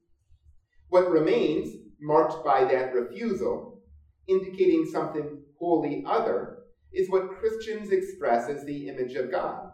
[0.93, 3.81] What remains, marked by that refusal,
[4.27, 6.59] indicating something wholly other,
[6.93, 9.71] is what Christians express as the image of God.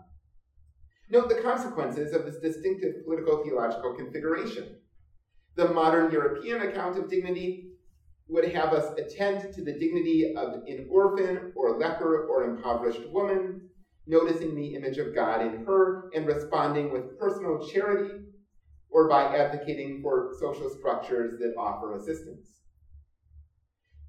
[1.09, 4.77] Note the consequences of this distinctive political theological configuration.
[5.57, 7.71] The modern European account of dignity
[8.29, 13.67] would have us attend to the dignity of an orphan or leper or impoverished woman,
[14.07, 18.28] noticing the image of God in her and responding with personal charity
[18.91, 22.49] or by advocating for social structures that offer assistance.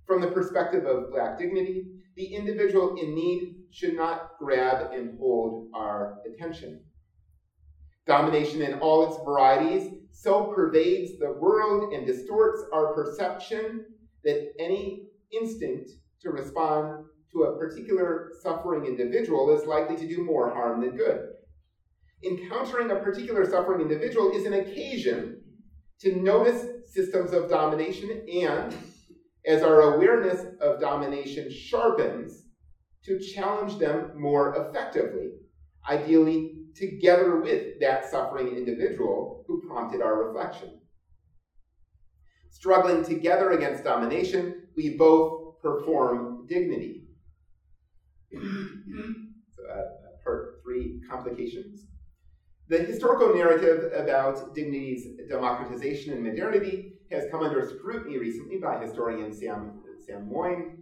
[0.07, 5.69] From the perspective of Black dignity, the individual in need should not grab and hold
[5.75, 6.81] our attention.
[8.07, 13.85] Domination in all its varieties so pervades the world and distorts our perception
[14.25, 20.53] that any instinct to respond to a particular suffering individual is likely to do more
[20.53, 21.21] harm than good.
[22.23, 25.41] Encountering a particular suffering individual is an occasion
[26.01, 28.77] to notice systems of domination and,
[29.47, 32.45] as our awareness of domination sharpens,
[33.05, 35.31] to challenge them more effectively,
[35.89, 40.79] ideally together with that suffering individual who prompted our reflection.
[42.51, 47.05] Struggling together against domination, we both perform dignity.
[48.33, 49.83] so, uh,
[50.23, 51.87] part three complications.
[52.71, 59.35] The historical narrative about dignity's democratization and modernity has come under scrutiny recently by historian
[59.35, 60.79] Sam, Sam Moyn.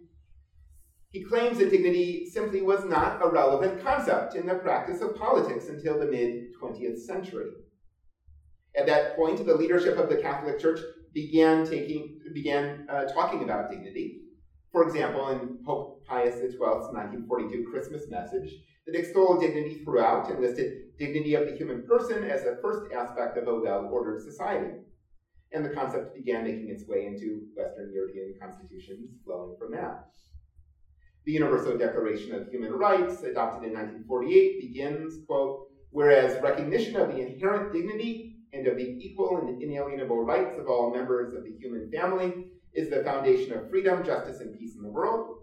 [1.12, 5.68] He claims that dignity simply was not a relevant concept in the practice of politics
[5.68, 7.52] until the mid 20th century.
[8.76, 10.80] At that point, the leadership of the Catholic Church
[11.14, 14.24] began taking began uh, talking about dignity.
[14.72, 18.50] For example, in Pope Pius XII's 1942 Christmas message,
[18.88, 23.38] that extolled dignity throughout and listed dignity of the human person as the first aspect
[23.38, 24.72] of a well-ordered society.
[25.52, 30.04] and the concept began making its way into Western European constitutions flowing from that.
[31.24, 37.20] The Universal Declaration of Human Rights, adopted in 1948, begins, quote, whereas recognition of the
[37.20, 41.90] inherent dignity and of the equal and inalienable rights of all members of the human
[41.90, 45.37] family is the foundation of freedom, justice, and peace in the world,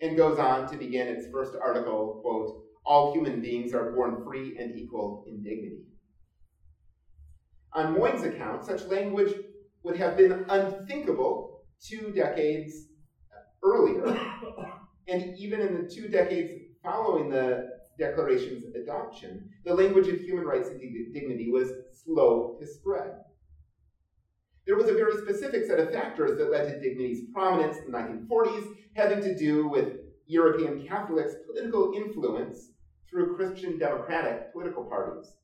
[0.00, 4.56] and goes on to begin its first article, quote, all human beings are born free
[4.58, 5.84] and equal in dignity.
[7.74, 9.32] On Moyn's account, such language
[9.82, 12.86] would have been unthinkable two decades
[13.62, 14.04] earlier,
[15.06, 16.50] and even in the two decades
[16.82, 20.80] following the Declaration's adoption, the language of human rights and
[21.12, 23.12] dignity was slow to spread.
[24.70, 27.98] There was a very specific set of factors that led to dignity's prominence in the
[27.98, 29.98] 1940s, having to do with
[30.28, 32.70] European Catholics' political influence
[33.10, 35.34] through Christian democratic political parties.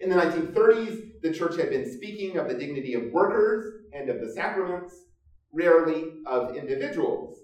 [0.00, 4.18] In the 1930s, the church had been speaking of the dignity of workers and of
[4.18, 5.04] the sacraments,
[5.52, 7.38] rarely of individuals.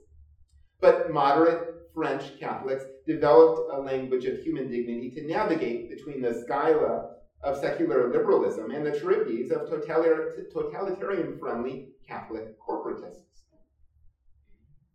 [0.81, 7.14] But moderate French Catholics developed a language of human dignity to navigate between the scylla
[7.45, 13.25] of secular liberalism and the Charybdis of totalitarian friendly Catholic corporatists.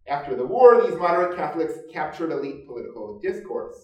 [0.07, 3.75] After the war, these moderate Catholics captured elite political discourse.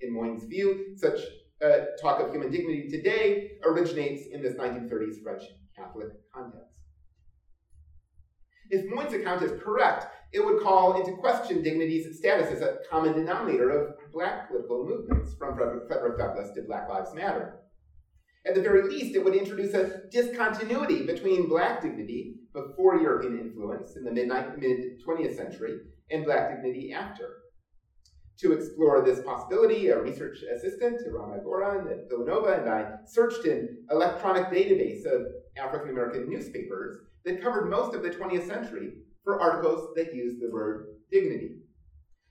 [0.00, 1.18] In Moyn's view, such
[1.64, 5.42] uh, talk of human dignity today originates in this 1930s French
[5.76, 6.74] Catholic context.
[8.70, 13.12] If Moyn's account is correct, it would call into question dignity's status as a common
[13.12, 17.63] denominator of black political movements, from Frederick Douglass to Black Lives Matter.
[18.46, 23.96] At the very least, it would introduce a discontinuity between black dignity before European influence
[23.96, 24.28] in the mid
[25.06, 25.80] 20th century
[26.10, 27.44] and black dignity after.
[28.40, 33.86] To explore this possibility, a research assistant, Rama Goran at Villanova, and I searched an
[33.90, 35.26] electronic database of
[35.56, 38.92] African American newspapers that covered most of the 20th century
[39.22, 41.60] for articles that used the word dignity.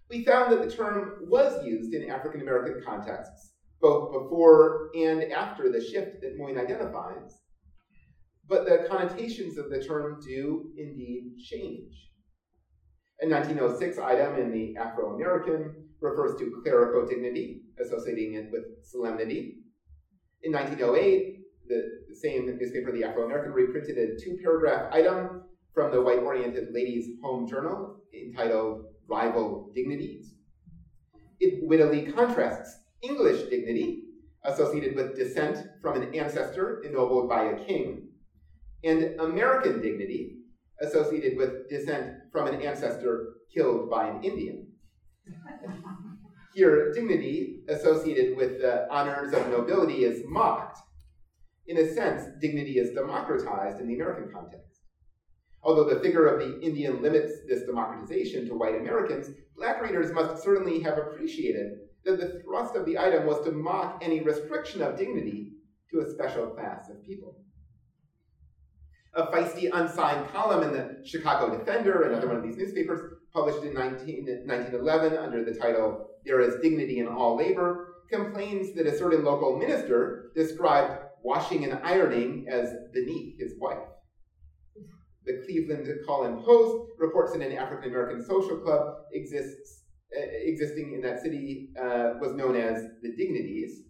[0.09, 3.53] We found that the term was used in African American contexts,
[3.84, 7.42] both before and after the shift that Moyn identifies,
[8.48, 11.94] but the connotations of the term do indeed change.
[13.22, 19.58] A 1906 item in the Afro American refers to clerical dignity, associating it with solemnity.
[20.44, 25.92] In 1908, the, the same newspaper, the Afro American, reprinted a two paragraph item from
[25.92, 30.36] the white oriented Ladies' Home Journal entitled Rival Dignities.
[31.42, 34.04] It wittily contrasts English dignity,
[34.45, 38.08] associated with descent from an ancestor ennobled by a king,
[38.84, 40.38] and American dignity,
[40.82, 44.68] associated with descent from an ancestor killed by an Indian.
[46.54, 50.78] Here, dignity associated with the honors of nobility is mocked.
[51.68, 54.82] In a sense, dignity is democratized in the American context.
[55.64, 60.43] Although the figure of the Indian limits this democratization to white Americans, black readers must
[60.43, 61.72] certainly have appreciated
[62.06, 65.54] that the thrust of the item was to mock any restriction of dignity
[65.91, 67.38] to a special class of people.
[69.16, 73.74] A feisty unsigned column in the Chicago Defender, another one of these newspapers, published in
[73.74, 79.24] 19, 1911 under the title There is Dignity in All Labor, complains that a certain
[79.24, 83.88] local minister described washing and ironing as beneath his wife.
[85.26, 89.83] The Cleveland Call and Post reports that an African American social club exists,
[90.16, 93.82] existing in that city uh, was known as the Dignities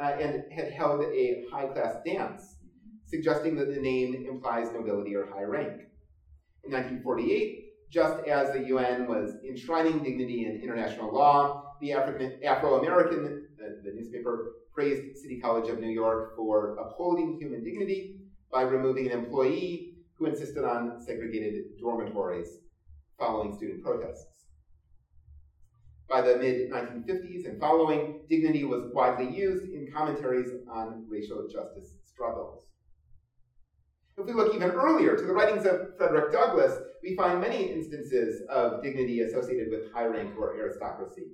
[0.00, 2.56] uh, and had held a high class dance,
[3.06, 5.72] suggesting that the name implies nobility or high rank.
[6.64, 13.26] In 1948, just as the UN was enshrining dignity in international law, the Afro American,
[13.62, 18.16] uh, the newspaper, praised City College of New York for upholding human dignity
[18.50, 22.58] by removing an employee who insisted on segregated dormitories
[23.18, 24.33] following student protests.
[26.08, 31.94] By the mid 1950s and following, dignity was widely used in commentaries on racial justice
[32.04, 32.66] struggles.
[34.16, 38.42] If we look even earlier to the writings of Frederick Douglass, we find many instances
[38.48, 41.32] of dignity associated with high rank or aristocracy.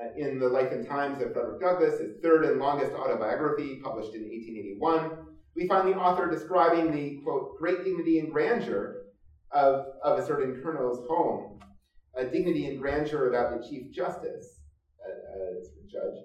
[0.00, 4.14] Uh, in The Life and Times of Frederick Douglass, his third and longest autobiography, published
[4.14, 9.02] in 1881, we find the author describing the, quote, great dignity and grandeur
[9.50, 11.60] of, of a certain colonel's home,
[12.14, 14.60] a dignity and grandeur about the Chief Justice,
[15.04, 16.18] uh, uh, a, a judge,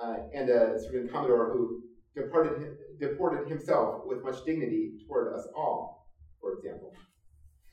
[0.00, 1.82] uh, and a certain Commodore who
[2.14, 2.68] departed,
[2.98, 6.06] deported himself with much dignity toward us all,
[6.40, 6.92] for example.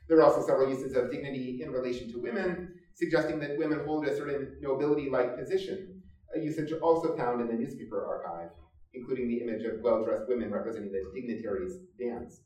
[0.07, 4.05] There are also several uses of dignity in relation to women, suggesting that women hold
[4.05, 5.99] a certain nobility like position,
[6.33, 8.49] a usage also found in the newspaper archive
[8.93, 12.39] including the image of well dressed women representing the dignitaries' dance.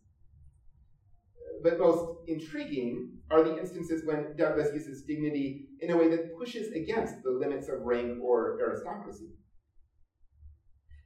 [1.64, 6.72] But most intriguing are the instances when Douglass uses dignity in a way that pushes
[6.74, 9.30] against the limits of rank or aristocracy.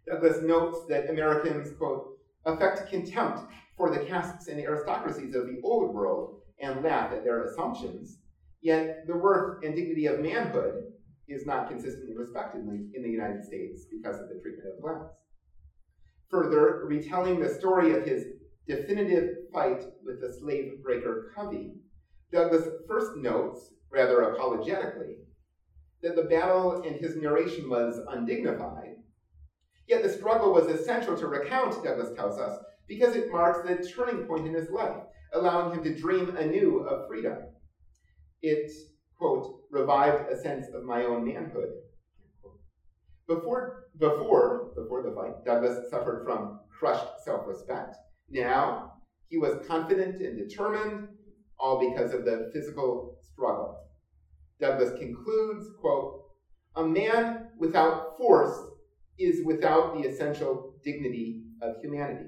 [0.08, 3.42] Douglass notes that Americans, quote, affect contempt
[3.76, 8.20] for the castes and aristocracies of the old world and laugh at their assumptions,
[8.62, 10.84] yet the worth and dignity of manhood
[11.28, 15.12] is not consistently respected in the United States because of the treatment of blacks.
[16.30, 18.26] Further, retelling the story of his
[18.68, 21.72] definitive fight with the slave breaker Covey,
[22.32, 25.18] Douglass first notes, rather apologetically,
[26.02, 28.96] that the battle in his narration was undignified.
[29.88, 32.58] Yet the struggle was essential to recount, Douglass tells us,
[32.88, 35.00] because it marks the turning point in his life,
[35.34, 37.38] allowing him to dream anew of freedom.
[38.42, 38.72] It,
[39.18, 41.70] quote, revived a sense of my own manhood.
[43.28, 47.96] Before, before, before the fight, Douglass suffered from crushed self-respect.
[48.30, 48.94] Now,
[49.30, 51.10] he was confident and determined,
[51.60, 53.80] all because of the physical struggle.
[54.60, 56.22] Douglass concludes, quote,
[56.76, 58.58] a man without force
[59.18, 62.26] is without the essential dignity of humanity.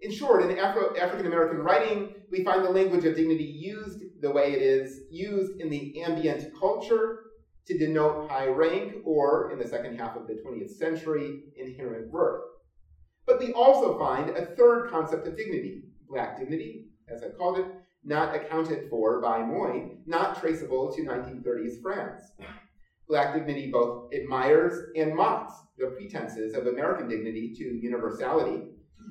[0.00, 4.30] In short, in Afro- African American writing, we find the language of dignity used the
[4.30, 7.20] way it is used in the ambient culture
[7.66, 12.42] to denote high rank or, in the second half of the 20th century, inherent worth.
[13.26, 17.66] But we also find a third concept of dignity, black dignity, as I called it,
[18.04, 22.32] not accounted for by Moyn, not traceable to 1930s France.
[23.08, 28.62] Black dignity both admires and mocks the pretenses of American dignity to universality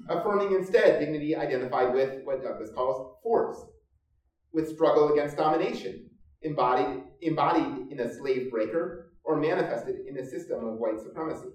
[0.09, 3.57] affirming instead dignity identified with what Douglass calls force,
[4.51, 6.09] with struggle against domination,
[6.41, 11.49] embodied, embodied in a slave breaker or manifested in a system of white supremacy.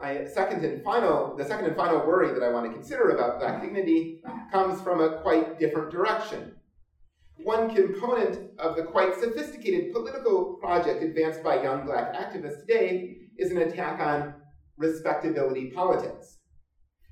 [0.00, 3.40] My second and final, the second and final worry that I want to consider about
[3.40, 4.20] black dignity
[4.52, 6.54] comes from a quite different direction.
[7.38, 13.50] One component of the quite sophisticated political project advanced by young black activists today is
[13.50, 14.34] an attack on
[14.76, 16.38] respectability politics.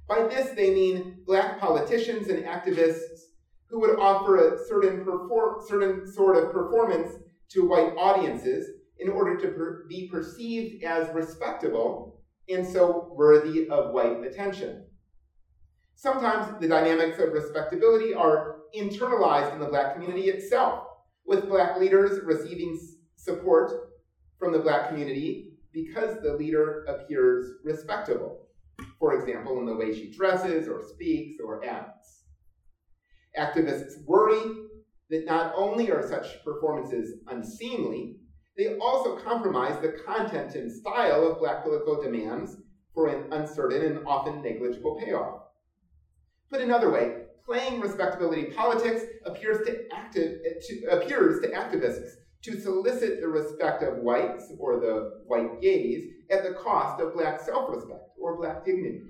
[0.08, 3.18] By this, they mean black politicians and activists
[3.68, 5.04] who would offer a certain,
[5.66, 7.14] certain sort of performance
[7.50, 8.68] to white audiences
[9.00, 12.15] in order to per- be perceived as respectable
[12.48, 14.86] and so worthy of white attention.
[15.94, 20.84] Sometimes the dynamics of respectability are internalized in the black community itself,
[21.24, 22.78] with black leaders receiving
[23.16, 23.72] support
[24.38, 28.46] from the black community because the leader appears respectable,
[28.98, 32.24] for example, in the way she dresses or speaks or acts.
[33.38, 34.40] Activists worry
[35.10, 38.16] that not only are such performances unseemly,
[38.56, 42.56] they also compromise the content and style of black political demands
[42.94, 45.42] for an uncertain and often negligible payoff.
[46.50, 52.08] Put another way, playing respectability politics appears to, to, appears to activists
[52.42, 57.40] to solicit the respect of whites or the white gaze at the cost of black
[57.40, 59.02] self respect or black dignity.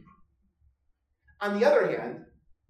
[1.41, 2.25] On the other hand,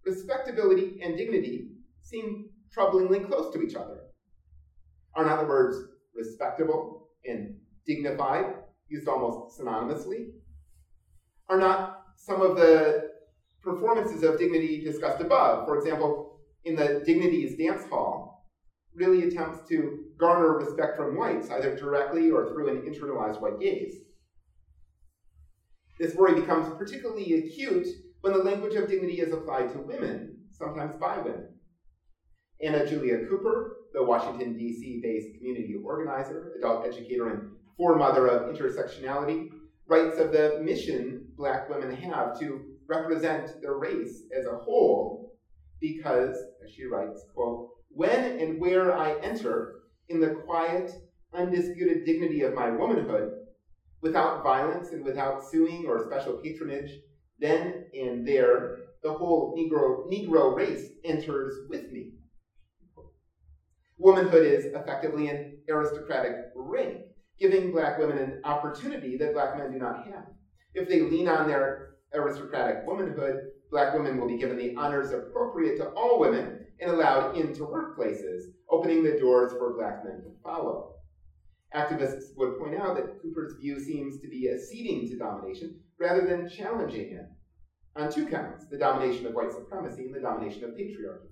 [0.04, 1.68] respectability and dignity
[2.02, 4.00] seem troublingly close to each other.
[5.14, 5.78] Are not the words
[6.16, 7.56] respectable and
[7.86, 8.46] dignified
[8.88, 10.30] used almost synonymously?
[11.48, 13.10] Are not some of the
[13.62, 18.44] performances of dignity discussed above, for example, in the Dignities Dance Hall,
[18.94, 23.94] really attempts to garner respect from whites, either directly or through an internalized white gaze.
[25.98, 27.86] This worry becomes particularly acute
[28.20, 31.48] when the language of dignity is applied to women, sometimes by women.
[32.62, 35.00] Anna Julia Cooper, the Washington, D.C.
[35.02, 39.48] based community organizer, adult educator, and foremother of intersectionality,
[39.88, 45.30] writes of the mission black women have to represent their race as a whole
[45.80, 49.74] because, as she writes, quote, when and where I enter
[50.08, 50.90] in the quiet,
[51.34, 53.30] undisputed dignity of my womanhood,
[54.00, 56.90] without violence and without suing or special patronage,
[57.38, 62.12] then and there the whole Negro, Negro race enters with me.
[63.98, 67.04] Womanhood is effectively an aristocratic ring,
[67.38, 70.26] giving black women an opportunity that black men do not have.
[70.74, 73.40] If they lean on their aristocratic womanhood,
[73.70, 78.42] black women will be given the honors appropriate to all women and allowed into workplaces,
[78.70, 80.92] opening the doors for black men to follow.
[81.74, 86.48] Activists would point out that Cooper's view seems to be acceding to domination rather than
[86.48, 87.24] challenging it
[87.96, 91.28] on two counts the domination of white supremacy and the domination of patriarchy.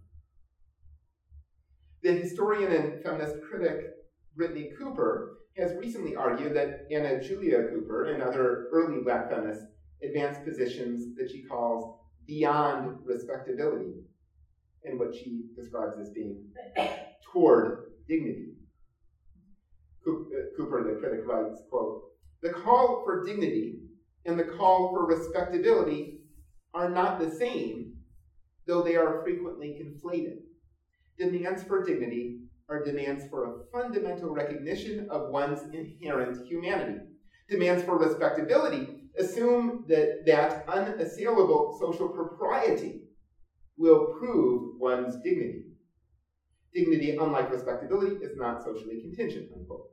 [2.05, 3.87] The historian and feminist critic
[4.39, 9.65] Brittney Cooper, has recently argued that Anna Julia Cooper and other early black feminists
[10.03, 11.97] advanced positions that she calls
[12.27, 13.95] beyond respectability
[14.83, 16.45] and what she describes as being
[17.33, 18.53] toward dignity.
[20.07, 20.13] Uh,
[20.59, 22.03] Cooper, the critic, writes, quote,
[22.43, 23.79] The call for dignity
[24.27, 26.19] and the call for respectability
[26.75, 27.93] are not the same,
[28.67, 30.44] though they are frequently conflated.
[31.19, 37.01] Demands for dignity are demands for a fundamental recognition of one's inherent humanity.
[37.49, 43.03] Demands for respectability assume that that unassailable social propriety
[43.77, 45.63] will prove one's dignity.
[46.73, 49.87] Dignity, unlike respectability, is not socially contingent, unquote.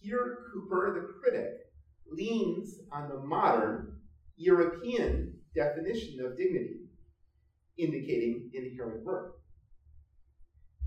[0.00, 1.50] Here, Cooper, the critic,
[2.10, 3.98] leans on the modern
[4.36, 6.83] European definition of dignity,
[7.78, 9.32] indicating inherent worth.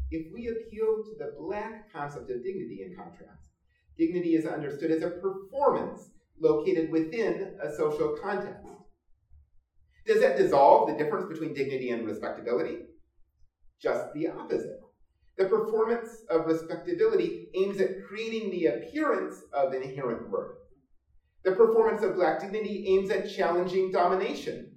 [0.10, 3.50] If we appeal to the black concept of dignity, in contrast,
[3.98, 6.10] dignity is understood as a performance
[6.40, 8.64] located within a social context.
[10.06, 12.78] Does that dissolve the difference between dignity and respectability?
[13.82, 14.80] Just the opposite.
[15.38, 20.56] The performance of respectability aims at creating the appearance of inherent worth.
[21.44, 24.72] The performance of black dignity aims at challenging domination,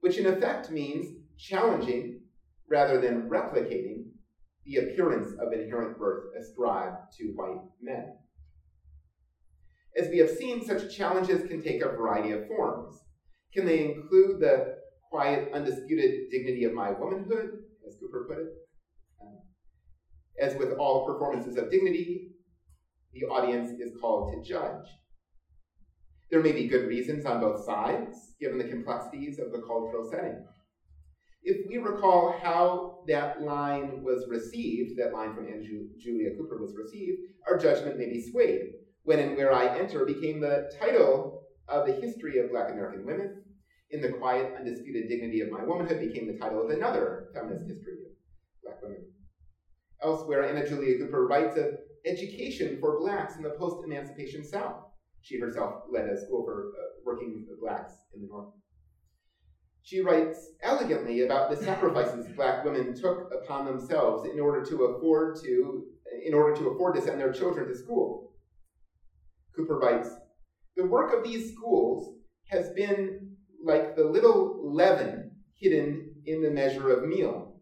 [0.00, 2.20] which in effect means challenging
[2.68, 4.04] rather than replicating
[4.66, 8.14] the appearance of inherent worth ascribed to white men.
[9.98, 13.02] As we have seen, such challenges can take a variety of forms.
[13.54, 14.76] Can they include the
[15.10, 17.50] quiet, undisputed dignity of my womanhood,
[17.86, 18.48] as Cooper put it?
[19.22, 19.38] Um,
[20.40, 22.32] as with all performances of dignity,
[23.14, 24.86] the audience is called to judge.
[26.30, 30.44] There may be good reasons on both sides, given the complexities of the cultural setting.
[31.42, 35.62] If we recall how that line was received, that line from Anna
[35.98, 38.72] Julia Cooper was received, our judgment may be swayed.
[39.04, 43.42] When and Where I Enter became the title of the history of Black American women.
[43.90, 47.94] In the Quiet, Undisputed Dignity of My Womanhood became the title of another feminist history
[47.94, 48.10] of
[48.62, 49.06] Black women.
[50.02, 51.68] Elsewhere, Anna Julia Cooper writes of
[52.04, 54.76] education for blacks in the post emancipation South.
[55.22, 58.46] She herself led a school for uh, working blacks in the North.
[59.82, 65.36] She writes elegantly about the sacrifices black women took upon themselves in order to afford
[65.44, 65.84] to
[66.26, 68.32] in order to afford to send their children to school.
[69.54, 70.08] Cooper writes,
[70.76, 72.14] the work of these schools
[72.50, 77.60] has been like the little leaven hidden in the measure of meal,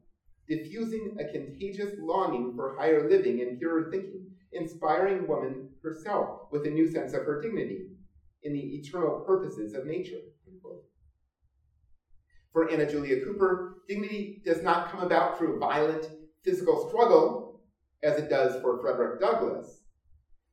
[0.49, 6.71] diffusing a contagious longing for higher living and purer thinking, inspiring woman herself with a
[6.71, 7.87] new sense of her dignity
[8.43, 10.21] in the eternal purposes of nature.
[12.57, 16.07] For Anna Julia Cooper, dignity does not come about through violent
[16.43, 17.61] physical struggle,
[18.03, 19.83] as it does for Frederick Douglass,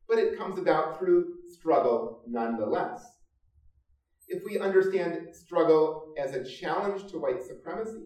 [0.06, 3.00] but it comes about through struggle nonetheless.
[4.28, 8.04] If we understand struggle as a challenge to white supremacy,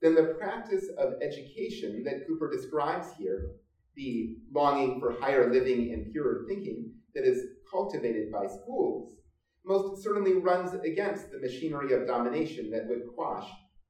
[0.00, 3.50] then the practice of education that Cooper describes here,
[3.94, 9.19] the longing for higher living and purer thinking that is cultivated by schools,
[9.64, 13.48] most certainly runs against the machinery of domination that would quash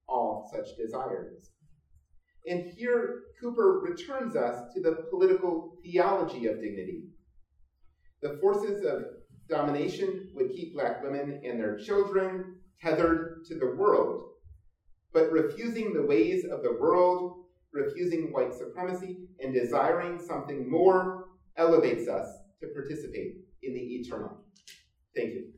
[0.08, 1.50] all such desires.
[2.46, 7.04] And here, Cooper returns us to the political theology of dignity.
[8.22, 9.04] The forces of
[9.48, 14.24] domination would keep black women and their children tethered to the world,
[15.12, 22.08] but refusing the ways of the world, refusing white supremacy, and desiring something more elevates
[22.08, 22.26] us
[22.60, 24.44] to participate in the eternal.
[25.14, 25.49] Thank you.